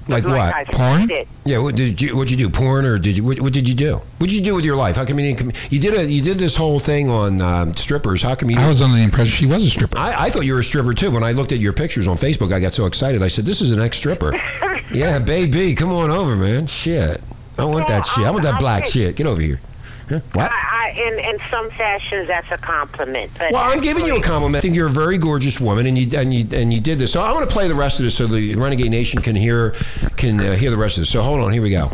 [0.08, 0.38] Like what?
[0.38, 1.06] I Porn?
[1.08, 1.26] did.
[1.44, 2.14] Yeah, what did you?
[2.14, 2.48] What'd you do?
[2.48, 3.24] Porn, or did you?
[3.24, 3.96] What, what did you do?
[4.18, 4.96] What did you do with your life?
[4.96, 5.72] How come you didn't?
[5.72, 6.04] You did a.
[6.10, 8.22] You did this whole thing on uh, strippers.
[8.22, 8.58] How come you?
[8.58, 9.98] I was under the impression she was a stripper.
[9.98, 11.10] I, I thought you were a stripper too.
[11.10, 13.22] When I looked at your pictures on Facebook, I got so excited.
[13.22, 14.32] I said, "This is an ex-stripper."
[14.92, 16.66] yeah, baby, come on over, man.
[16.66, 17.20] Shit,
[17.58, 18.24] I want that shit.
[18.24, 19.16] I want that I'll- black I'll shit.
[19.16, 19.60] Get over here.
[20.08, 20.20] Huh?
[20.34, 20.52] What?
[20.52, 23.32] I, I, in, in some fashions, that's a compliment.
[23.38, 24.56] But Well, I'm giving you a compliment.
[24.56, 27.12] I think you're a very gorgeous woman, and you and you and you did this.
[27.12, 29.74] So I want to play the rest of this so the Renegade Nation can hear
[30.16, 31.10] can uh, hear the rest of this.
[31.10, 31.90] So hold on, here we go.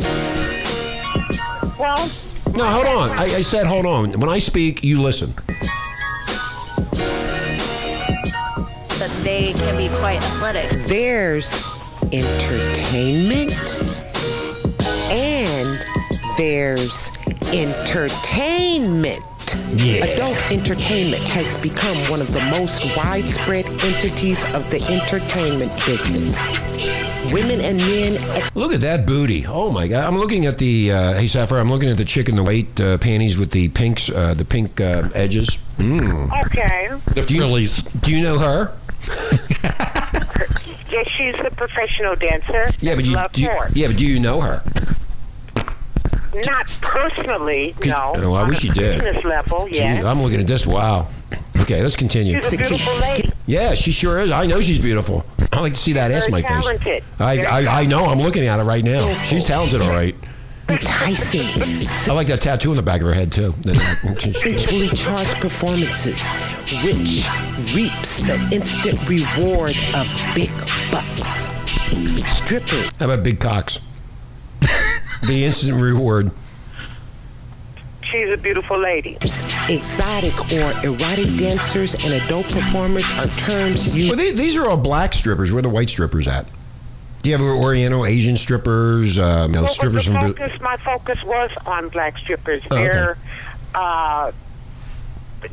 [1.79, 2.07] Well,
[2.55, 3.11] No, hold on.
[3.17, 4.19] I, I said hold on.
[4.19, 5.33] When I speak, you listen.
[8.99, 10.69] that they can be quite athletic.
[10.87, 11.51] There's
[12.13, 13.53] entertainment
[15.11, 15.79] and
[16.37, 17.09] there's
[17.53, 19.23] entertainment.
[19.69, 20.05] Yeah.
[20.05, 26.35] Adult entertainment has become one of the most widespread entities of the entertainment business.
[27.31, 29.45] Women and men ex- Look at that booty!
[29.47, 30.03] Oh my God!
[30.05, 31.59] I'm looking at the uh, hey Sapphire.
[31.59, 34.45] I'm looking at the chick in the white uh, panties with the pinks, uh, the
[34.45, 35.57] pink uh, edges.
[35.77, 36.45] Mm.
[36.47, 36.89] okay.
[37.13, 37.83] The Phillies.
[37.83, 38.77] Do you know her?
[40.93, 42.67] Yes, she's a professional dancer.
[42.79, 44.61] Yeah, but you, Love do you yeah, but do you know her?
[46.45, 48.33] Not personally, Could- no.
[48.35, 49.01] I wish you did.
[49.03, 49.81] Business level, Gee.
[49.81, 50.65] I'm looking at this.
[50.65, 51.07] Wow.
[51.61, 52.41] Okay, let's continue.
[52.41, 53.31] She's a beautiful lady.
[53.45, 54.31] Yeah, she sure is.
[54.31, 55.25] I know she's beautiful.
[55.51, 56.63] I like to see that ass in my Very face.
[56.63, 57.03] talented.
[57.19, 58.05] I, I, I know.
[58.05, 59.13] I'm looking at it right now.
[59.25, 60.15] She's talented, all right.
[60.69, 61.45] enticing,
[62.09, 63.53] I like that tattoo on the back of her head too.
[63.63, 66.21] sensually charged performances,
[66.83, 67.27] which
[67.75, 70.49] reaps the instant reward of big
[70.89, 71.49] bucks.
[72.25, 73.79] Strippers How about big cocks?
[75.27, 76.31] The instant reward.
[78.03, 79.15] she's a beautiful lady.
[79.69, 84.09] Exotic or erotic dancers and adult performers are terms used.
[84.09, 85.51] Well, these, these are all black strippers.
[85.51, 86.45] Where are the white strippers at?
[87.21, 89.17] Do you have Oriental, Asian strippers?
[89.17, 90.33] Uh, you know, Well, strippers the from.
[90.33, 92.61] focus, my focus was on black strippers.
[92.69, 92.83] Oh, okay.
[92.83, 93.17] They're
[93.73, 94.31] uh,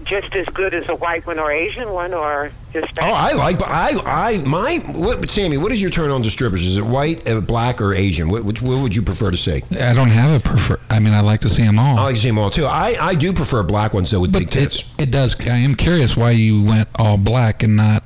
[0.04, 3.02] just as good as a white one or Asian one or Hispanic.
[3.02, 6.30] Oh, I like, but I, I, my, what, Sammy, what is your turn on to
[6.30, 6.64] strippers?
[6.64, 8.28] Is it white, uh, black, or Asian?
[8.28, 9.62] What, which, what would you prefer to see?
[9.72, 10.80] I don't have a prefer.
[10.88, 11.98] I mean, I like to see them all.
[11.98, 12.66] I like to see them all too.
[12.66, 14.80] I, I do prefer black ones though with big tits.
[14.80, 15.38] It, it does.
[15.40, 18.04] I am curious why you went all black and not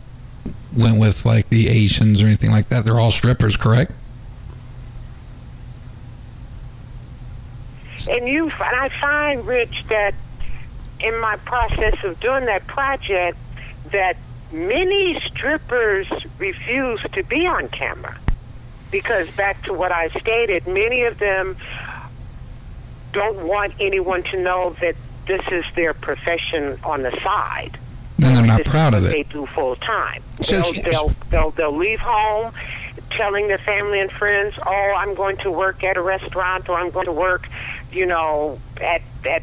[0.76, 2.84] went with like the Asians or anything like that.
[2.84, 3.92] They're all strippers, correct?
[8.08, 10.14] And you, and I find, Rich, that
[11.04, 13.36] in my process of doing that project,
[13.92, 14.16] that
[14.52, 16.06] many strippers
[16.38, 18.16] refuse to be on camera
[18.90, 21.56] because, back to what I stated, many of them
[23.12, 24.96] don't want anyone to know that
[25.26, 27.78] this is their profession on the side.
[28.18, 29.10] Then they're not This proud of it.
[29.12, 30.22] They do full time.
[30.42, 32.52] So they'll, she- they'll, they'll they'll leave home,
[33.10, 36.90] telling their family and friends, "Oh, I'm going to work at a restaurant, or I'm
[36.90, 37.48] going to work,
[37.92, 39.42] you know, at at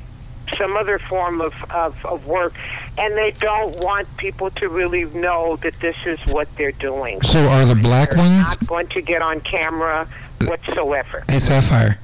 [0.57, 2.53] some other form of of, of work,"
[2.97, 7.21] and they don't want people to really know that this is what they're doing.
[7.21, 8.47] So are the black They're ones?
[8.47, 10.07] not going to get on camera
[10.41, 11.23] whatsoever.
[11.29, 11.99] Hey, Sapphire.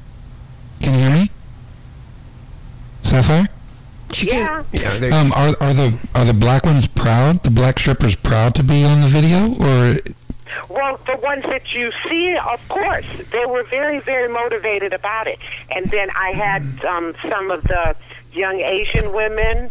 [0.82, 1.32] Can you hear me?
[3.02, 3.48] Sapphire.
[4.14, 4.64] She Yeah.
[4.72, 7.43] Yeah, Um, are are the are the black ones proud?
[7.43, 9.98] The black strippers proud to be on the video, or
[10.70, 15.39] Well, the ones that you see, of course, they were very, very motivated about it.
[15.70, 17.95] And then I had um, some of the
[18.34, 19.69] young Asian women,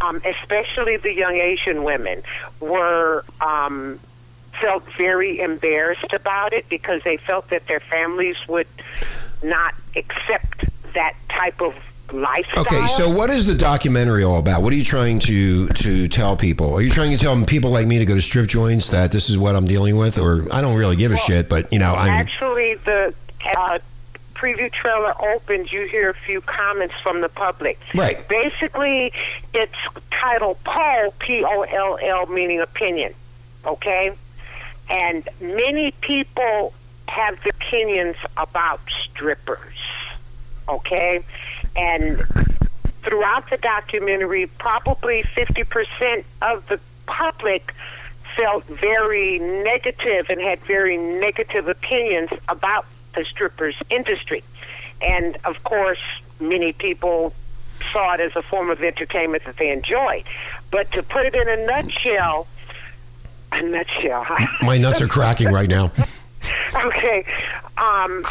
[0.00, 2.22] um, especially the young Asian women,
[2.60, 3.98] were um,
[4.60, 8.68] felt very embarrassed about it because they felt that their families would
[9.42, 11.74] not accept that type of
[12.12, 12.62] lifestyle.
[12.62, 14.62] Okay, so what is the documentary all about?
[14.62, 16.74] What are you trying to to tell people?
[16.74, 19.28] Are you trying to tell people like me to go to strip joints that this
[19.28, 21.92] is what I'm dealing with, or I don't really give a shit, but you know,
[21.92, 23.14] I Actually, the
[23.56, 23.78] uh,
[24.38, 27.78] preview trailer opens, you hear a few comments from the public.
[27.94, 28.26] Right.
[28.28, 29.12] Basically,
[29.52, 29.74] it's
[30.10, 33.14] titled Poll, P O L L, meaning opinion.
[33.66, 34.12] Okay?
[34.88, 36.72] And many people
[37.08, 39.76] have their opinions about strippers.
[40.68, 41.22] Okay?
[41.76, 42.22] And
[43.02, 47.74] throughout the documentary, probably 50% of the public
[48.36, 54.42] felt very negative and had very negative opinions about the strippers industry.
[55.00, 56.00] And of course,
[56.40, 57.32] many people
[57.92, 60.24] saw it as a form of entertainment that they enjoyed.
[60.70, 62.46] But to put it in a nutshell,
[63.52, 64.26] a nutshell.
[64.62, 65.92] my nuts are cracking right now.
[66.74, 67.24] okay.
[67.76, 68.24] Um,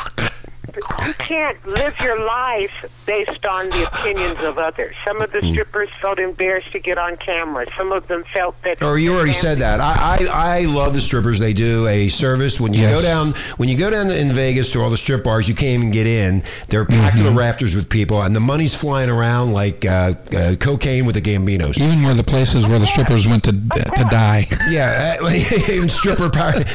[0.76, 4.95] you can't live your life based on the opinions of others.
[5.05, 5.51] Some of the Hmm.
[5.51, 7.65] strippers felt embarrassed to get on camera.
[7.78, 8.84] Some of them felt that.
[8.84, 9.80] Or you already said that.
[9.80, 11.39] I, I, I love the strippers.
[11.39, 12.95] They do a service when you Yes.
[12.95, 15.47] go down when you go down in Vegas to all the strip bars.
[15.47, 16.43] You can't even get in.
[16.68, 20.55] They're packed to the rafters with people, and the money's flying around like uh, uh,
[20.59, 21.78] cocaine with the Gambinos.
[21.78, 24.47] even where the places where the strippers went to to die?
[24.70, 25.30] Yeah, uh,
[25.70, 26.30] even stripper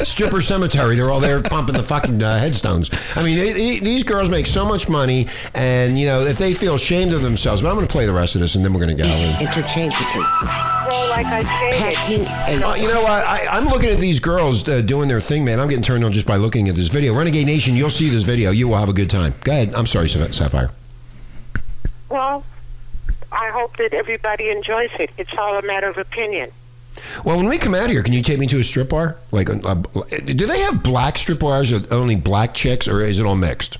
[0.04, 0.96] stripper cemetery.
[0.96, 2.90] They're all there pumping the fucking uh, headstones.
[3.16, 6.54] I mean, it, it- these girls make so much money, and you know if they
[6.54, 7.62] feel ashamed of themselves.
[7.62, 9.08] But I'm going to play the rest of this, and then we're going to go.
[9.08, 10.22] And, Interchangeably.
[10.88, 12.26] Well, like I stated,
[12.62, 13.26] Uh, you know what?
[13.26, 15.60] I, I'm looking at these girls uh, doing their thing, man.
[15.60, 17.14] I'm getting turned on just by looking at this video.
[17.14, 18.50] Renegade Nation, you'll see this video.
[18.50, 19.34] You will have a good time.
[19.44, 19.74] Go ahead.
[19.74, 20.70] I'm sorry, Sapphire.
[22.08, 22.44] well,
[23.30, 25.10] I hope that everybody enjoys it.
[25.16, 26.50] It's all a matter of opinion.
[27.24, 29.16] Well, when we come out here, can you take me to a strip bar?
[29.30, 29.74] Like, uh,
[30.24, 33.78] do they have black strip bars with only black chicks, or is it all mixed?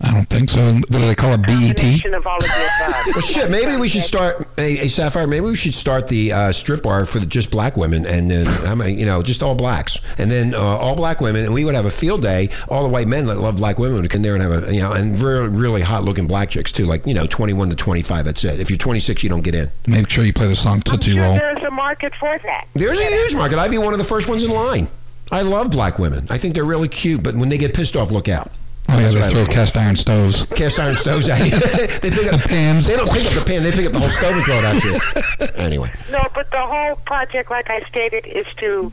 [0.00, 0.72] I don't think so.
[0.74, 1.42] What do they call it?
[1.46, 1.76] BET?
[1.76, 2.96] Combination of all of the above.
[3.14, 3.50] Well, shit.
[3.50, 4.46] Maybe we should start.
[4.58, 5.26] a, hey Sapphire.
[5.26, 8.46] Maybe we should start the uh, strip bar for the, just black women, and then
[8.66, 8.94] how many?
[8.94, 11.86] You know, just all blacks, and then uh, all black women, and we would have
[11.86, 12.48] a field day.
[12.68, 14.80] All the white men that love black women would come there and have a you
[14.80, 18.24] know, and really, really hot looking black chicks too, like you know, 21 to 25.
[18.24, 18.60] That's it.
[18.60, 19.70] If you're 26, you don't get in.
[19.86, 21.34] Make sure you play the song Tootsie Sure, Roll.
[21.34, 22.66] there's a market for that.
[22.74, 23.58] There's a huge market.
[23.58, 24.88] I'd be one of the first ones in line.
[25.30, 26.26] I love black women.
[26.28, 28.50] I think they're really cute, but when they get pissed off, look out.
[28.94, 30.42] Oh yeah, they what throw look cast iron stoves.
[30.54, 31.58] cast iron stoves at you.
[32.00, 32.86] they pick up The pans.
[32.86, 33.62] They don't pick up the pan.
[33.62, 35.62] They pick up the whole stove and throw it at you.
[35.62, 38.92] Anyway, No, but the whole project, like I stated, is to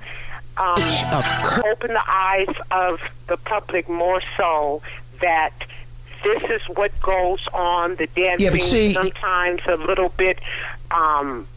[0.58, 0.82] um,
[1.66, 4.82] open the eyes of the public more so
[5.22, 5.52] that
[6.24, 7.96] this is what goes on.
[7.96, 10.40] The dancing Yeah, but see- sometimes a little bit
[10.92, 11.48] um,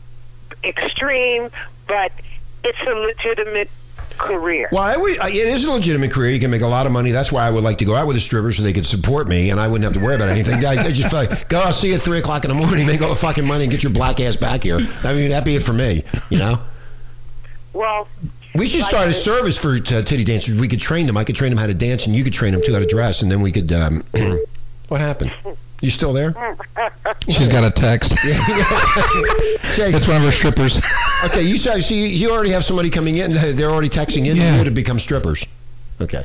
[0.65, 1.51] extreme,
[1.87, 2.13] but
[2.65, 3.71] it's a legitimate
[4.19, 4.69] career.
[4.73, 6.31] Well, I would, it is a legitimate career.
[6.31, 7.11] You can make a lot of money.
[7.11, 9.29] That's why I would like to go out with a stripper so they could support
[9.29, 10.65] me and I wouldn't have to worry about anything.
[10.65, 13.03] I, I just like, go, I'll see you at three o'clock in the morning, make
[13.03, 14.79] all the fucking money, and get your black ass back here.
[15.05, 16.05] I mean, that'd be it for me.
[16.31, 16.61] You know.
[17.73, 18.09] Well,
[18.55, 20.55] We should start a service for t- titty dancers.
[20.57, 21.17] We could train them.
[21.17, 22.87] I could train them how to dance, and you could train them too how to
[22.87, 23.73] dress, and then we could.
[23.73, 24.05] Um,
[24.89, 25.33] what happened?
[25.83, 26.33] You still there?
[27.29, 28.17] She's got a text.
[29.77, 30.81] That's one of her strippers.
[31.27, 33.33] Okay, you say see you already have somebody coming in.
[33.33, 34.59] They're already texting in Yeah.
[34.59, 35.45] you to become strippers.
[36.01, 36.25] Okay.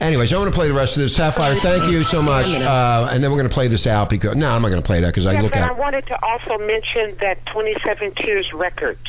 [0.00, 1.14] Anyways, I want to play the rest of this.
[1.16, 2.46] Sapphire, thank you so much.
[2.46, 4.86] Uh, and then we're going to play this out because no, I'm not going to
[4.86, 8.52] play that because I yes, look and I wanted to also mention that 27 Tears
[8.54, 9.06] Records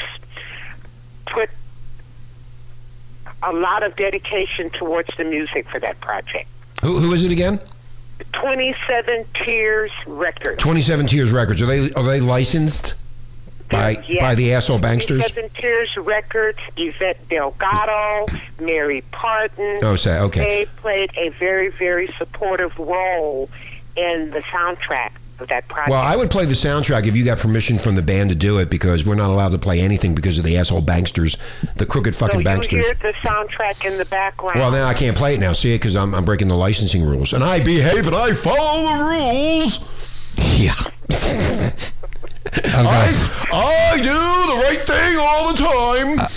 [1.26, 1.50] put
[3.44, 6.50] a lot of dedication towards the music for that project.
[6.82, 7.60] Who, who is it again?
[8.34, 10.62] 27 Tears Records.
[10.62, 11.62] Twenty Seven Tears Records.
[11.62, 12.94] Are they are they licensed
[13.70, 14.22] by Yes.
[14.22, 15.20] by the asshole banksters?
[15.32, 18.28] 27 Tears Records, Yvette Delgado,
[18.60, 19.80] Mary Parton.
[19.84, 20.44] Oh, say okay.
[20.44, 23.50] They played a very, very supportive role
[23.96, 25.90] in the soundtrack that project.
[25.90, 28.60] Well, I would play the soundtrack if you got permission from the band to do
[28.60, 31.36] it because we're not allowed to play anything because of the asshole banksters,
[31.76, 32.84] the crooked so fucking you banksters.
[32.84, 34.60] hear the soundtrack in the background.
[34.60, 35.52] Well, now I can't play it now.
[35.52, 38.98] See it because I'm, I'm breaking the licensing rules, and I behave and I follow
[38.98, 39.80] the rules.
[40.58, 40.74] Yeah.
[42.68, 46.20] I, I do the right thing all the time.
[46.20, 46.28] Uh,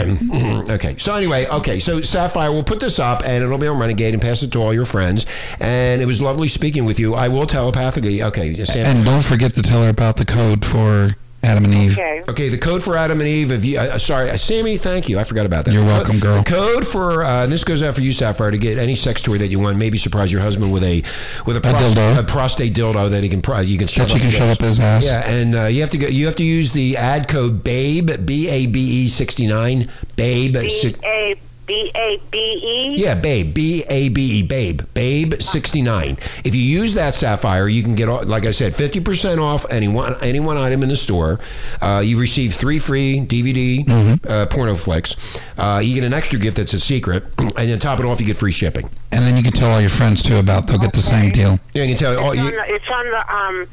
[0.70, 0.96] okay.
[0.98, 1.78] So anyway, okay.
[1.78, 4.58] So Sapphire, we'll put this up, and it'll be on Renegade, and pass it to
[4.58, 5.26] all your friends.
[5.60, 7.14] And it was lovely speaking with you.
[7.14, 8.22] I will telepathically.
[8.22, 8.96] Okay, Sam.
[8.96, 11.92] And don't forget to tell her about the code for Adam and Eve.
[11.92, 12.22] okay.
[12.28, 13.50] Okay, the code for Adam and Eve.
[13.50, 15.18] If you, uh, sorry, uh, Sammy, thank you.
[15.18, 15.74] I forgot about that.
[15.74, 16.38] You're welcome, girl.
[16.42, 19.20] The code for uh, and this goes out for you, Sapphire, to get any sex
[19.20, 19.76] toy that you want.
[19.76, 21.02] Maybe surprise your husband with a
[21.44, 22.18] with a, dildo.
[22.18, 24.34] a prostate dildo that he can pro- you can shove That you up can his
[24.34, 24.56] shove ass.
[24.56, 25.04] up his ass.
[25.04, 26.06] Yeah, and uh, you have to go.
[26.06, 30.52] You have to use the ad code BABE B A B E sixty nine BABE.
[30.60, 31.34] B si- A
[31.72, 32.94] B A B E.
[33.02, 36.18] yeah, Babe, B A B E, Babe, Babe, sixty nine.
[36.44, 39.88] If you use that Sapphire, you can get, like I said, fifty percent off any
[39.88, 41.40] one any one item in the store.
[41.80, 43.88] Uh, you receive three free DVD
[44.28, 45.16] uh, porno flicks.
[45.56, 48.26] Uh, you get an extra gift that's a secret, and then top it off, you
[48.26, 48.90] get free shipping.
[49.10, 50.66] And then you can tell all your friends too about.
[50.66, 51.58] They'll get the same deal.
[51.72, 52.12] Yeah, you can tell.
[52.12, 53.68] It's, on you, the, it's on the um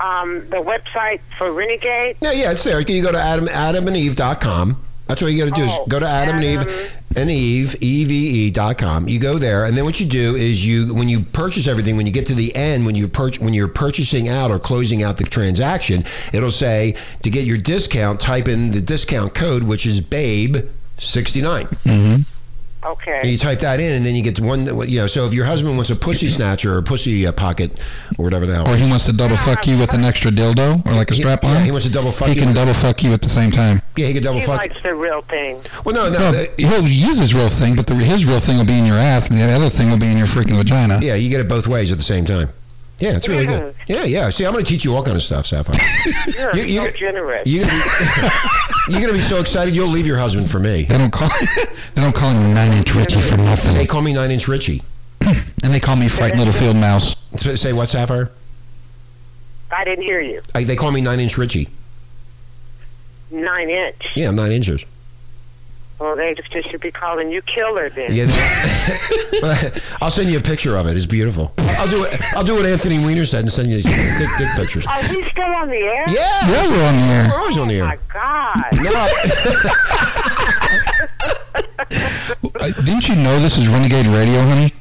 [0.00, 2.16] um the website for Renegade.
[2.22, 2.80] yeah, yeah, it's there.
[2.80, 4.83] You go to Adam AdamandEve.com.
[5.06, 5.68] That's what you got to do.
[5.68, 9.06] Oh, is go to Adam and Eve and Eve E V E dot com.
[9.08, 12.06] You go there, and then what you do is you when you purchase everything, when
[12.06, 15.16] you get to the end, when you purch when you're purchasing out or closing out
[15.16, 20.00] the transaction, it'll say to get your discount, type in the discount code, which is
[20.00, 20.56] Babe
[20.98, 22.22] sixty mm-hmm.
[22.84, 23.20] Nine.
[23.22, 24.66] And you type that in, and then you get one.
[24.88, 27.78] You know, so if your husband wants a pussy snatcher or a pussy uh, pocket
[28.18, 30.84] or whatever the hell, Or he wants to double fuck you with an extra dildo
[30.86, 32.56] or like a He- strap yeah, he wants to double fuck He you can with-
[32.56, 33.80] double fuck you at the same time.
[33.96, 34.58] yeah, he could double He fuck.
[34.58, 35.60] likes the real thing.
[35.84, 38.58] Well, no, no, No, the- he'll use his real thing, but the, his real thing
[38.58, 41.00] will be in your ass, and the other thing will be in your freaking vagina.
[41.02, 42.48] Yeah, you get it both ways at the same time.
[43.00, 43.74] Yeah, it's really good.
[43.88, 44.30] Yeah, yeah.
[44.30, 45.74] See, I'm going to teach you all kind of stuff, Sapphire.
[46.28, 47.42] You're You- you- so generous.
[47.46, 47.80] You're going
[48.90, 50.82] you're gonna be so excited you'll leave your husband for me.
[50.84, 51.28] They don't call
[51.94, 54.82] they don't call him Nine Inch Richie for nothing, They call me Nine Inch Richie.
[55.22, 57.16] and they call me Frightened Little Field Mouse.
[57.32, 58.30] S- Say what, Sapphire?
[59.72, 60.40] I didn't hear you.
[60.54, 61.68] I, they call me Nine Inch Richie.
[63.30, 64.02] Nine inch.
[64.14, 64.84] Yeah, I'm nine inches.
[65.98, 68.12] Well, they just should be calling you killer then.
[68.12, 68.26] Yeah,
[70.02, 70.96] I'll send you a picture of it.
[70.96, 71.52] It's beautiful.
[71.58, 72.20] I'll do it.
[72.34, 74.86] I'll do what Anthony Weiner said and send you these dick, dick pictures.
[74.86, 76.04] Are we still on the air?
[76.08, 77.28] Yeah, Yeah, we're on the air.
[77.30, 77.98] we're always on the Oh my.
[78.12, 78.72] God.
[78.82, 79.08] No,
[82.60, 84.72] Uh, Didn't you know this is Renegade Radio, honey?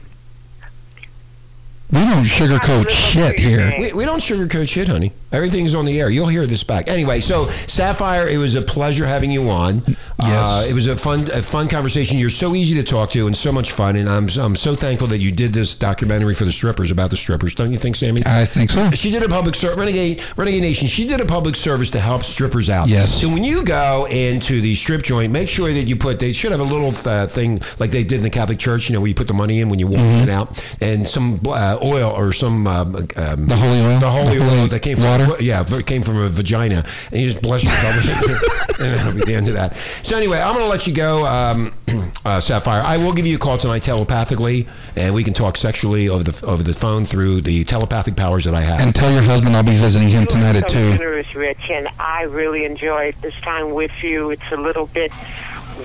[1.91, 3.73] We don't sugarcoat shit here.
[3.79, 5.11] We, we don't sugarcoat shit, honey.
[5.33, 6.09] Everything's on the air.
[6.09, 6.87] You'll hear this back.
[6.87, 9.81] Anyway, so Sapphire, it was a pleasure having you on.
[10.19, 10.47] Yes.
[10.47, 12.17] Uh, it was a fun, a fun conversation.
[12.17, 13.95] You're so easy to talk to and so much fun.
[13.97, 17.17] And I'm, I'm so thankful that you did this documentary for the strippers about the
[17.17, 17.55] strippers.
[17.55, 18.21] Don't you think, Sammy?
[18.25, 18.91] I think so.
[18.91, 20.87] She did a public service, Renegade, Renegade Nation.
[20.87, 22.87] She did a public service to help strippers out.
[22.87, 23.19] Yes.
[23.19, 26.19] So when you go into the strip joint, make sure that you put.
[26.19, 28.87] They should have a little uh, thing like they did in the Catholic Church.
[28.89, 31.07] You know, where you put the money in when you walk in and out, and
[31.07, 33.99] some uh, oil or some um, um, The holy oil?
[33.99, 35.22] the holy The oil that came from water?
[35.39, 39.21] Yeah, it came from a vagina, and you just bless your yourself, and that'll be
[39.25, 39.75] the end of that.
[40.03, 41.73] So anyway, I'm going to let you go, um,
[42.25, 42.81] uh, Sapphire.
[42.81, 46.45] I will give you a call tonight telepathically, and we can talk sexually over the
[46.45, 48.79] over the phone through the telepathic powers that I have.
[48.79, 50.97] And tell your husband I'll be visiting him You tonight are at 2.
[50.97, 54.31] generous, Rich, and I really enjoyed this time with you.
[54.31, 55.11] It's a little bit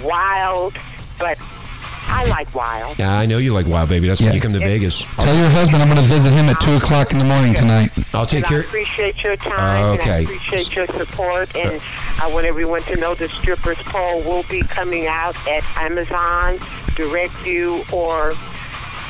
[0.03, 0.77] wild,
[1.19, 1.39] but
[2.11, 2.99] I like wild.
[2.99, 4.09] Yeah, I know you like Wild Baby.
[4.09, 4.29] That's Yeah.
[4.29, 5.05] when you come to Vegas.
[5.21, 7.91] Tell your husband I'm going to visit him at 2 o'clock in the morning tonight.
[8.15, 8.61] I'll take and I care.
[8.61, 9.53] appreciate your time.
[9.59, 10.25] And I Okay.
[10.25, 11.55] appreciate your support.
[11.55, 11.81] And
[12.23, 16.59] I want everyone to know the strippers poll will be coming out at Amazon,
[16.97, 18.35] DirectView, or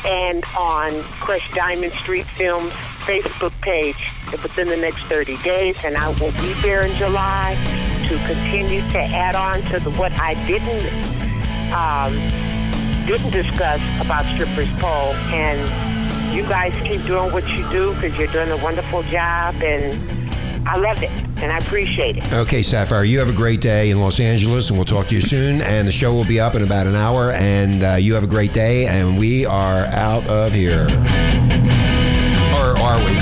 [0.04, 2.72] and on Crush Diamond Street Films
[3.04, 3.96] Facebook page
[4.42, 5.76] within the next 30 days.
[5.84, 7.56] And I will be there in July
[8.08, 10.86] to continue to add on to the what I didn't
[11.72, 12.14] um,
[13.08, 15.14] didn't discuss about strippers Poll.
[15.32, 15.58] And
[16.34, 19.98] you guys keep doing what you do because you're doing a wonderful job, and
[20.68, 22.32] I love it and I appreciate it.
[22.32, 25.20] Okay, Sapphire, you have a great day in Los Angeles, and we'll talk to you
[25.22, 25.62] soon.
[25.62, 27.30] And the show will be up in about an hour.
[27.32, 30.84] And uh, you have a great day, and we are out of here.
[32.58, 33.14] Or are we?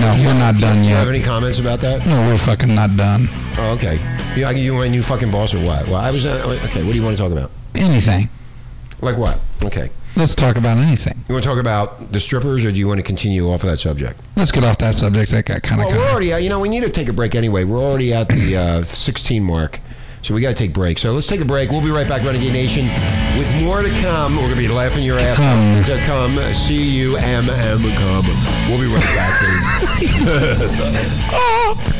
[0.00, 1.14] No, we're not done Do you have yet.
[1.14, 2.04] any comments about that?
[2.06, 3.28] No, we're fucking not done.
[3.56, 3.98] Oh, okay.
[4.36, 5.86] You, are you my new fucking boss or what?
[5.86, 6.26] Well, I was.
[6.26, 7.50] Uh, okay, what do you want to talk about?
[7.74, 8.28] Anything.
[9.02, 9.40] Like what?
[9.62, 9.90] Okay.
[10.16, 11.24] Let's talk about anything.
[11.28, 13.70] You want to talk about the strippers, or do you want to continue off of
[13.70, 14.20] that subject?
[14.36, 15.30] Let's get off that subject.
[15.30, 15.86] That got kind of.
[15.86, 16.42] Well, we're already.
[16.42, 17.64] You know, we need to take a break anyway.
[17.64, 19.78] We're already at the uh, 16 mark,
[20.22, 21.02] so we got to take breaks.
[21.02, 21.70] So let's take a break.
[21.70, 22.86] We'll be right back, Renegade Nation,
[23.38, 24.34] with more to come.
[24.36, 25.78] We're gonna be laughing your ass Come.
[25.78, 26.36] off to come.
[26.54, 28.26] C U M M come.
[28.68, 29.40] We'll be right back.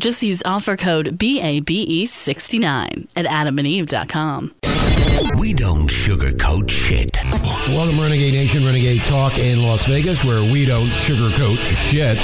[0.00, 4.54] Just use offer code BABE69 at adamandeve.com.
[5.38, 7.18] We don't sugarcoat shit.
[7.68, 11.58] Welcome, Renegade Nation, Renegade Talk in Las Vegas, where we don't sugarcoat
[11.90, 12.16] shit.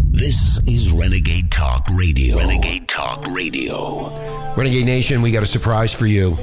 [0.00, 2.38] This is Renegade Talk Radio.
[2.38, 4.08] Renegade Talk Radio.
[4.54, 6.38] Renegade Nation, we got a surprise for you.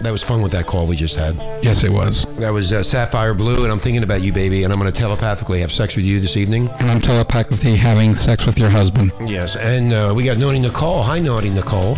[0.00, 1.34] That was fun with that call we just had.
[1.62, 2.24] Yes, it was.
[2.36, 4.96] That was uh, Sapphire Blue, and I'm thinking about you, baby, and I'm going to
[4.96, 6.68] telepathically have sex with you this evening.
[6.78, 9.12] And I'm telepathically having sex with your husband.
[9.26, 11.02] Yes, and uh, we got Naughty Nicole.
[11.02, 11.96] Hi, Naughty Nicole.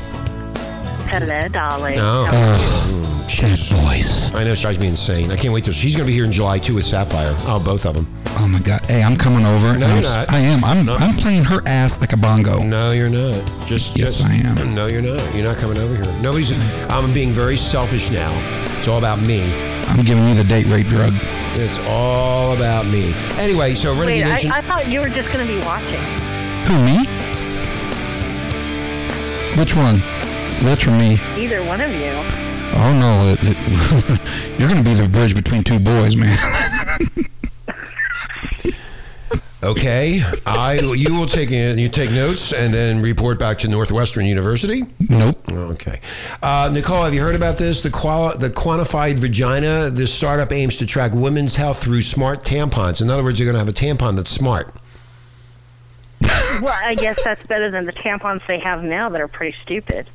[1.10, 1.96] Hello, darling.
[1.98, 3.58] Oh, Oh, that
[3.88, 4.32] voice.
[4.34, 5.30] I know she drives me insane.
[5.32, 7.34] I can't wait till she's going to be here in July too with Sapphire.
[7.48, 8.06] Oh, both of them.
[8.38, 8.84] Oh my god.
[8.86, 9.76] Hey, I'm coming over.
[9.76, 10.30] No, I'm you're not.
[10.30, 10.62] I am.
[10.64, 10.86] I'm.
[10.86, 10.94] No.
[10.96, 12.62] I'm playing her ass like a bongo.
[12.62, 13.34] No, you're not.
[13.66, 14.74] Just Yes, just- I am.
[14.74, 15.34] No, you're not.
[15.34, 16.22] You're not coming over here.
[16.22, 16.52] Nobody's.
[16.90, 18.30] I'm being very selfish now.
[18.78, 19.42] It's all about me.
[19.88, 21.12] I'm giving you the date rape drug.
[21.54, 23.12] It's all about me.
[23.36, 26.00] Anyway, so Wait, Renegade I, I thought you were just going to be watching.
[26.68, 27.06] Who me?
[29.58, 30.00] Which one?
[30.62, 31.16] Rich or me?
[31.36, 32.12] Either one of you.
[32.72, 36.36] Oh no, it, it, you're gonna be the bridge between two boys, man.
[39.62, 44.24] Okay, I you will take in, you take notes and then report back to Northwestern
[44.24, 44.84] University.
[45.10, 45.38] nope.
[45.50, 46.00] Okay,
[46.42, 47.82] uh, Nicole, have you heard about this?
[47.82, 49.90] The quali- the quantified vagina.
[49.90, 53.02] This startup aims to track women's health through smart tampons.
[53.02, 54.74] In other words, you're going to have a tampon that's smart.
[56.22, 60.08] Well, I guess that's better than the tampons they have now that are pretty stupid.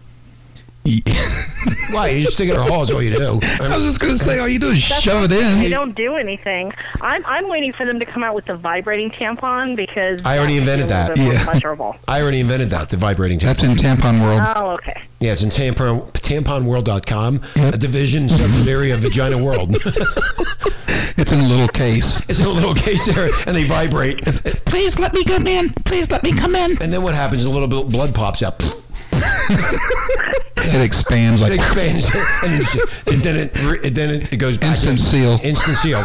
[1.92, 2.10] Why?
[2.10, 2.84] You just stick it in her hole.
[2.84, 3.40] Is all you do.
[3.60, 5.58] I was just gonna say, all you do is That's shove it in.
[5.60, 5.72] They in.
[5.72, 6.72] don't do anything.
[7.02, 10.60] I'm I'm waiting for them to come out with the vibrating tampon because I already
[10.60, 11.18] that would be invented that.
[11.18, 11.44] Yeah.
[11.44, 11.96] pleasurable.
[12.08, 12.90] I already invented that.
[12.90, 13.44] The vibrating tampon.
[13.46, 14.42] That's in tampon world.
[14.58, 15.02] Oh, okay.
[15.20, 17.74] Yeah, it's in tampon, tamponworld.com, Yep.
[17.74, 19.76] a division subsidiary of Vagina World.
[21.18, 22.22] It's in a little case.
[22.28, 24.26] it's in a little case there, and they vibrate.
[24.66, 25.70] Please let me come in.
[25.86, 26.72] Please let me come in.
[26.82, 27.46] And then what happens?
[27.46, 28.62] A little bit blood pops out.
[30.74, 32.06] It expands It like expands,
[32.44, 34.72] and then it, and then it, then it, it goes back.
[34.72, 35.40] Instant in- seal.
[35.44, 36.04] Instant seal.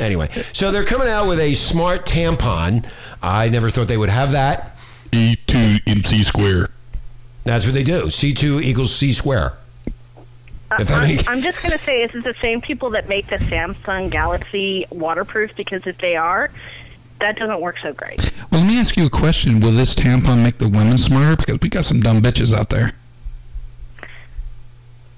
[0.00, 2.88] anyway, so they're coming out with a smart tampon.
[3.22, 4.76] I never thought they would have that.
[5.12, 6.68] E two MC square.
[7.44, 8.04] That's what they do.
[8.04, 9.54] C2 equals C square.
[10.70, 13.08] Uh, if that I'm, I'm just going to say, is it the same people that
[13.08, 15.54] make the Samsung Galaxy waterproof?
[15.56, 16.50] Because if they are,
[17.20, 18.32] that doesn't work so great.
[18.50, 19.60] Well, let me ask you a question.
[19.60, 21.36] Will this tampon make the women smarter?
[21.36, 22.92] Because we got some dumb bitches out there.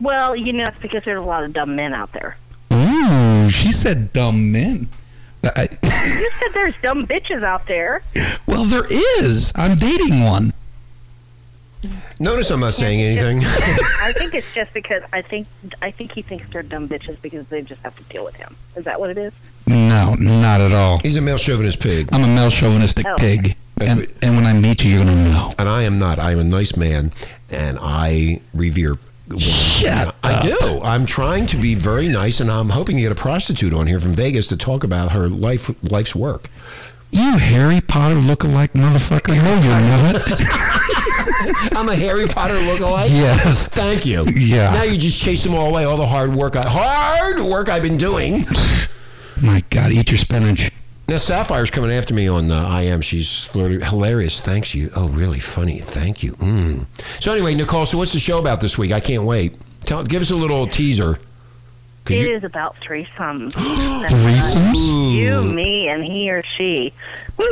[0.01, 2.37] Well, you know, it's because there's a lot of dumb men out there.
[2.73, 3.49] Ooh.
[3.51, 4.89] She said dumb men.
[5.45, 8.03] I, You said there's dumb bitches out there.
[8.47, 9.53] well, there is.
[9.55, 10.53] I'm dating one.
[12.19, 13.41] Notice I'm not saying anything.
[14.01, 15.47] I think it's just because I think
[15.83, 18.57] I think he thinks they're dumb bitches because they just have to deal with him.
[18.77, 19.33] Is that what it is?
[19.67, 20.99] No, not at all.
[20.99, 22.09] He's a male chauvinist pig.
[22.13, 23.17] I'm a male chauvinistic Oh.
[23.19, 23.57] pig.
[23.81, 25.53] And, and when I meet you, you're going to know.
[25.59, 26.19] And I am not.
[26.21, 27.13] I am a nice man,
[27.51, 28.97] and I revere.
[29.39, 30.81] Shut I do.
[30.83, 33.99] I'm trying to be very nice, and I'm hoping to get a prostitute on here
[34.01, 36.49] from Vegas to talk about her life, life's work.
[37.11, 39.35] You Harry Potter lookalike motherfucker.
[39.37, 41.73] No, you're not.
[41.77, 43.09] I'm a Harry Potter lookalike.
[43.11, 43.69] yes.
[43.69, 44.25] Thank you.
[44.35, 44.73] Yeah.
[44.73, 45.85] Now you just chase them all away.
[45.85, 48.45] All the hard work, I, hard work I've been doing.
[49.43, 50.71] My God, eat your spinach.
[51.07, 53.01] Now Sapphire's coming after me on uh, am.
[53.03, 54.41] She's flirty- hilarious.
[54.41, 54.91] Thanks you.
[54.97, 55.79] Oh, really funny.
[55.79, 56.33] Thank you.
[56.37, 56.87] Mm.
[57.21, 57.85] So anyway, Nicole.
[57.87, 58.91] So what's the show about this week?
[58.93, 59.57] I can't wait.
[59.85, 61.19] Tell, give us a little teaser.
[62.07, 63.53] Could It you- is about threesomes.
[64.09, 65.15] Threesomes?
[65.15, 66.93] You, me, and he or she.
[67.37, 67.47] Woo.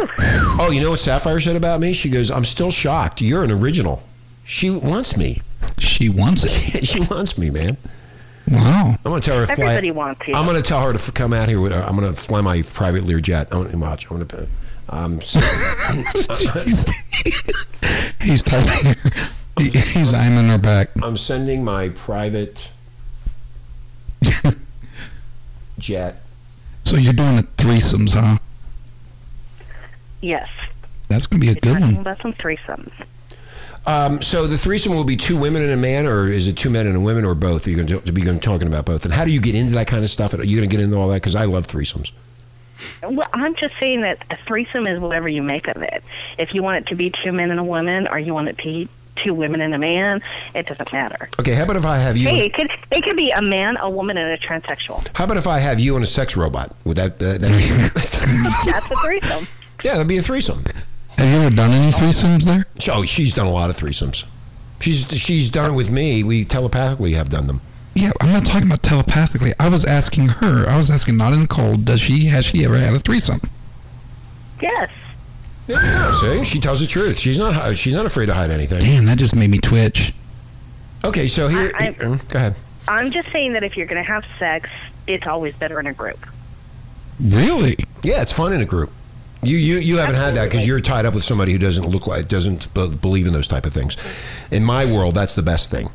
[0.59, 1.93] Oh, you know what Sapphire said about me?
[1.93, 3.21] She goes, "I'm still shocked.
[3.21, 4.03] You're an original."
[4.45, 5.41] She wants me.
[5.79, 6.85] She wants it.
[6.87, 7.77] she wants me, man.
[8.51, 8.97] Wow.
[9.05, 9.65] I'm gonna tell her to fly.
[9.67, 10.35] Everybody wants you.
[10.35, 11.73] I'm gonna tell her to f- come out here with.
[11.73, 13.47] I'm gonna fly my private Learjet.
[13.53, 14.11] I'm gonna watch.
[14.11, 14.47] I'm gonna.
[14.89, 15.41] Um, so-
[18.21, 18.95] He's typing.
[19.59, 20.89] He, he's aiming her back.
[21.03, 22.71] I'm sending my private
[25.79, 26.23] jet.
[26.85, 28.39] So you're doing the threesomes, huh?
[30.21, 30.49] Yes.
[31.09, 32.01] That's going to be a good Talking one.
[32.01, 32.93] about some threesomes.
[33.87, 36.71] Um, so the threesome will be two women and a man, or is it two
[36.71, 37.67] men and a woman, or both?
[37.67, 39.05] Are you going to be going talking about both?
[39.05, 40.35] And how do you get into that kind of stuff?
[40.35, 41.17] Are you going to get into all that?
[41.17, 42.13] Because I love threesomes.
[43.03, 46.03] Well, I'm just saying that a threesome is whatever you make of it.
[46.39, 48.59] If you want it to be two men and a woman, or you want it
[48.59, 50.23] to be two women and a man,
[50.55, 51.29] it doesn't matter.
[51.39, 52.29] Okay, how about if I have you?
[52.29, 55.07] Hey, it could it could be a man, a woman, and a transsexual.
[55.17, 56.75] How about if I have you and a sex robot?
[56.85, 59.47] Would that uh, that be, That's a threesome.
[59.85, 60.65] yeah, that'd be a threesome.
[61.43, 62.67] Have you ever done any threesomes there?
[62.95, 64.23] Oh, she's done a lot of threesomes.
[64.81, 66.23] She's she's done it with me.
[66.23, 67.61] We telepathically have done them.
[67.97, 69.53] Yeah, I'm not talking about telepathically.
[69.59, 70.69] I was asking her.
[70.69, 71.85] I was asking not in cold.
[71.85, 73.41] Does she has she ever had a threesome?
[74.61, 74.89] Yes.
[75.67, 77.19] Yeah, see, she tells the truth.
[77.19, 78.79] She's not she's not afraid to hide anything.
[78.79, 80.15] Damn, that just made me twitch.
[81.05, 82.55] Okay, so here, I- I- mm, go ahead.
[82.87, 84.71] I'm just saying that if you're going to have sex,
[85.09, 86.25] it's always better in a group.
[87.19, 87.77] Really?
[88.05, 88.93] Yeah, it's fun in a group.
[89.43, 92.07] You you, you haven't had that because you're tied up with somebody who doesn't look
[92.07, 93.97] like doesn't be- believe in those type of things.
[94.51, 95.91] In my world, that's the best thing.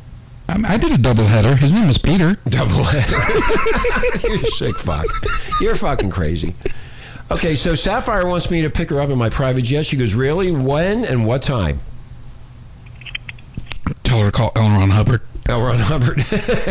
[0.50, 1.56] I, mean, I did a double header.
[1.56, 2.38] His name was Peter.
[2.48, 4.28] Double header.
[4.28, 5.06] You're sick fuck.
[5.62, 6.56] You're fucking crazy.
[7.30, 9.86] Okay, so Sapphire wants me to pick her up in my private jet.
[9.86, 10.52] She goes, really?
[10.52, 11.82] When and what time?
[14.18, 14.70] Tell her call L.
[14.70, 15.22] Ron Hubbard.
[15.46, 15.62] L.
[15.62, 16.24] Ron Hubbard.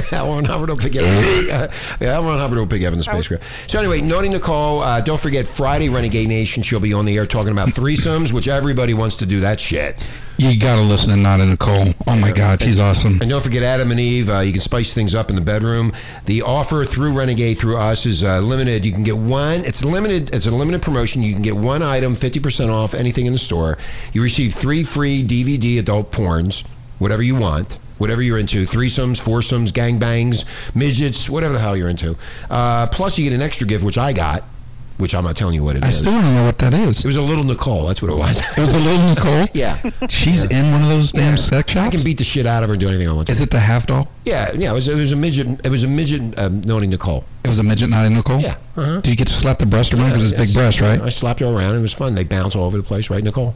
[0.12, 0.34] L.
[0.34, 1.70] Ron Hubbard will pick you up.
[2.00, 2.24] yeah, L.
[2.24, 3.44] Ron Hubbard will pick you up in the spacecraft.
[3.70, 6.64] So anyway, Naughty Nicole, uh, don't forget Friday, Renegade Nation.
[6.64, 9.96] She'll be on the air talking about threesomes, which everybody wants to do that shit.
[10.38, 11.94] You got to listen to Naughty Nicole.
[12.08, 13.20] Oh my God, she's awesome.
[13.20, 14.28] And don't forget Adam and Eve.
[14.28, 15.92] Uh, you can spice things up in the bedroom.
[16.24, 18.84] The offer through Renegade through us is uh, limited.
[18.84, 19.60] You can get one.
[19.64, 20.34] It's limited.
[20.34, 21.22] It's a limited promotion.
[21.22, 23.78] You can get one item, fifty percent off anything in the store.
[24.12, 26.64] You receive three free DVD adult porns,
[26.98, 27.78] whatever you want.
[27.98, 30.44] Whatever you're into, threesomes, foursomes, gangbangs,
[30.76, 32.14] midgets, whatever the hell you're into.
[32.50, 34.44] Uh, plus, you get an extra gift, which I got,
[34.98, 35.96] which I'm not telling you what it I is.
[35.96, 36.98] still don't know what that is.
[37.02, 37.86] it was a little Nicole.
[37.86, 38.38] That's what it was.
[38.58, 39.46] It was a little Nicole.
[39.54, 39.80] yeah.
[40.10, 41.96] She's in one of those damn sex I shops.
[41.96, 43.32] can beat the shit out of her and do anything I want to.
[43.32, 44.10] Is it the half doll?
[44.26, 44.72] Yeah, yeah.
[44.72, 45.64] It was, it was a midget.
[45.64, 47.24] It was a midget um, Nicole.
[47.44, 48.40] It was a midget, not a Nicole.
[48.40, 49.00] Yeah, uh-huh.
[49.00, 51.00] Do you get to slap the breast around because it's big breast, right?
[51.00, 51.76] I slapped her around.
[51.76, 52.14] It was fun.
[52.14, 53.54] They bounce all over the place, right, Nicole?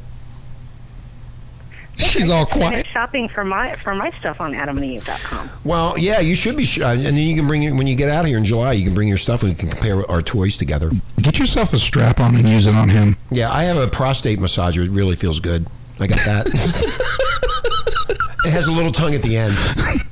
[2.00, 2.86] She's all quiet.
[2.86, 5.50] shopping for my for my stuff on AdamandEve.com.
[5.64, 6.64] Well, yeah, you should be.
[6.64, 8.44] Sh- uh, and then you can bring your, when you get out of here in
[8.44, 10.90] July, you can bring your stuff and we can compare our toys together.
[11.20, 13.16] Get yourself a strap on and use it on him.
[13.30, 14.84] Yeah, I have a prostate massager.
[14.84, 15.66] It really feels good.
[15.98, 16.46] I got that.
[18.44, 19.54] it has a little tongue at the end.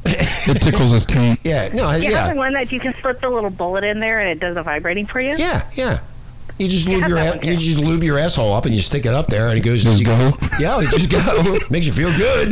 [0.05, 1.41] It tickles his taint.
[1.45, 4.01] Yeah, no, Do you have yeah, one that you can slip the little bullet in
[4.01, 5.35] there and it does the vibrating for you?
[5.37, 6.01] yeah, yeah.
[6.59, 9.15] You just lube your that you just lube your asshole up and you stick it
[9.15, 9.85] up there and it goes.
[9.85, 10.33] Just you go?
[10.59, 11.59] Yeah, it just go.
[11.71, 12.49] Makes you feel good.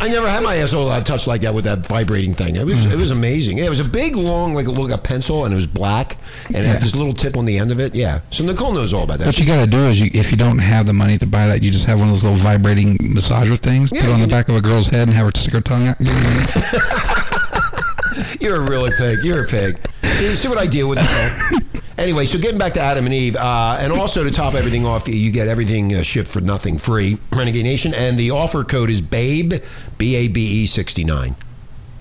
[0.00, 2.56] I never had my asshole uh, touched like that with that vibrating thing.
[2.56, 3.58] It was it was amazing.
[3.58, 6.16] Yeah, it was a big, long, like a, like a pencil, and it was black,
[6.46, 7.94] and it had this little tip on the end of it.
[7.94, 8.20] Yeah.
[8.32, 9.26] So Nicole knows all about that.
[9.26, 11.46] What you got to do is, you, if you don't have the money to buy
[11.46, 13.92] that, you just have one of those little vibrating massager things.
[13.92, 15.52] Yeah, put it on the can- back of a girl's head and have her stick
[15.52, 15.96] her tongue out.
[18.40, 19.18] You're a really pig.
[19.22, 19.78] You're a pig.
[20.02, 20.98] You see what I deal with?
[21.96, 25.06] Anyway, so getting back to Adam and Eve, uh, and also to top everything off,
[25.06, 29.00] you get everything uh, shipped for nothing free, Renegade Nation, and the offer code is
[29.00, 29.62] BABE,
[29.96, 31.36] B A B E 69.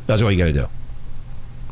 [0.07, 0.67] That's all you got to do.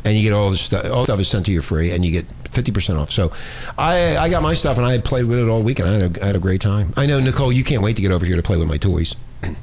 [0.06, 0.86] and you get all this stuff.
[0.92, 3.10] All stuff is sent to you free, and you get fifty percent off.
[3.12, 3.32] So,
[3.78, 5.90] I I got my stuff, and I had played with it all weekend.
[5.90, 6.94] I had a, I had a great time.
[6.96, 9.16] I know Nicole, you can't wait to get over here to play with my toys.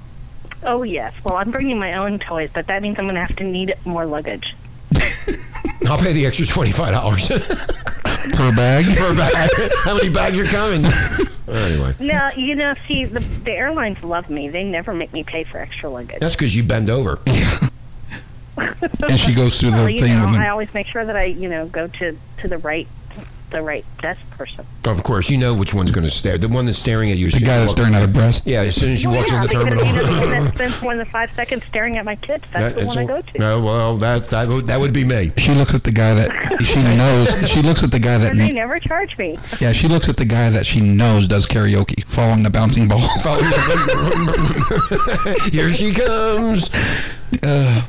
[0.65, 1.15] Oh yes.
[1.25, 3.75] Well, I'm bringing my own toys, but that means I'm going to have to need
[3.85, 4.55] more luggage.
[5.87, 7.29] I'll pay the extra twenty five dollars
[8.33, 8.85] per bag.
[8.97, 9.51] per bag.
[9.85, 10.85] How many bags are coming?
[11.49, 14.49] anyway, No, you know, see, the, the airlines love me.
[14.49, 16.19] They never make me pay for extra luggage.
[16.21, 17.19] that's because you bend over.
[18.57, 21.17] And she goes through the well, thing know, with the- I always make sure that
[21.17, 22.89] I, you know, go to to the right
[23.51, 24.65] the right desk person.
[24.85, 26.39] Of course, you know which one's going to stare.
[26.39, 27.31] The one that's staring at you.
[27.31, 28.47] the guy that's staring at a breast.
[28.47, 29.87] Yeah, as soon as you Well, walk yeah, in the because, terminal.
[29.87, 32.45] You know, the one that spends more than five seconds staring at my kids.
[32.53, 33.39] That's the That- one it's I a- go to.
[33.39, 35.33] No, well, that that would, that would be me.
[35.37, 36.31] She looks at the guy that
[36.65, 37.49] she knows.
[37.51, 38.35] She looks at the guy that.
[38.37, 39.39] They never charge me.
[39.61, 42.99] Yeah, she looks at the guy that she knows does karaoke, following the bouncing ball.
[45.51, 46.71] Here she comes.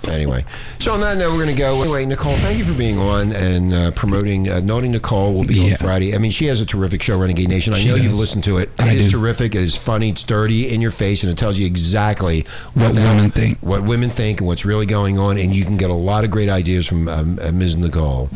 [0.07, 0.43] Anyway,
[0.79, 1.81] so on that note, we're going to go.
[1.81, 4.49] Anyway, Nicole, thank you for being on and uh, promoting.
[4.49, 6.13] Uh, Naughty Nicole will be on Friday.
[6.13, 7.73] I mean, she has a terrific show, Renegade Nation.
[7.73, 8.69] I She know you've listened to it.
[8.79, 9.11] I It is do.
[9.17, 9.55] terrific.
[9.55, 10.09] It is funny.
[10.09, 13.57] It's dirty in your face, and it tells you exactly What the- women think.
[13.61, 15.37] what women think, and what's really going on.
[15.37, 17.77] And you can get a lot of great ideas from um, uh, Ms.
[17.77, 18.29] Nicole.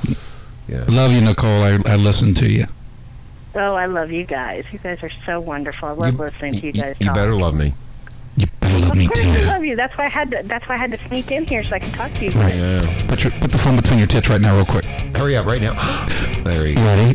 [0.68, 0.86] Yeah.
[0.88, 1.64] Love you, Nicole.
[1.64, 2.66] I, I listened to you.
[3.56, 4.64] Oh, I love you guys.
[4.72, 5.90] You guys are so wonderful.
[5.90, 6.96] I love listening to you guys.
[7.00, 7.16] You talk.
[7.16, 7.74] better love me.
[8.36, 9.76] You better love me Of course, I love you.
[9.76, 10.42] That's why I had to.
[10.44, 12.32] That's why I had to sneak in here so I could talk to you.
[12.32, 12.56] Right.
[12.56, 13.06] Yeah.
[13.08, 14.86] Put your put the phone between your tits right now, real quick.
[15.16, 15.74] Hurry up right now.
[16.44, 16.82] there you go.
[16.84, 17.14] Ready?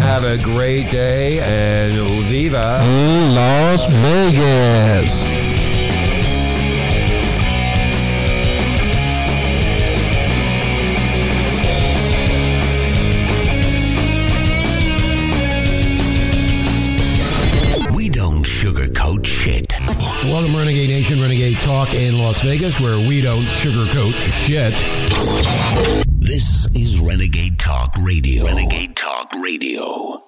[0.00, 1.94] Have a great day and
[2.24, 2.82] viva.
[3.34, 5.53] Las Vegas.
[21.94, 24.14] In Las Vegas, where we don't sugarcoat
[24.44, 24.74] shit.
[26.06, 28.46] This is Renegade Talk Radio.
[28.46, 30.23] Renegade Talk Radio.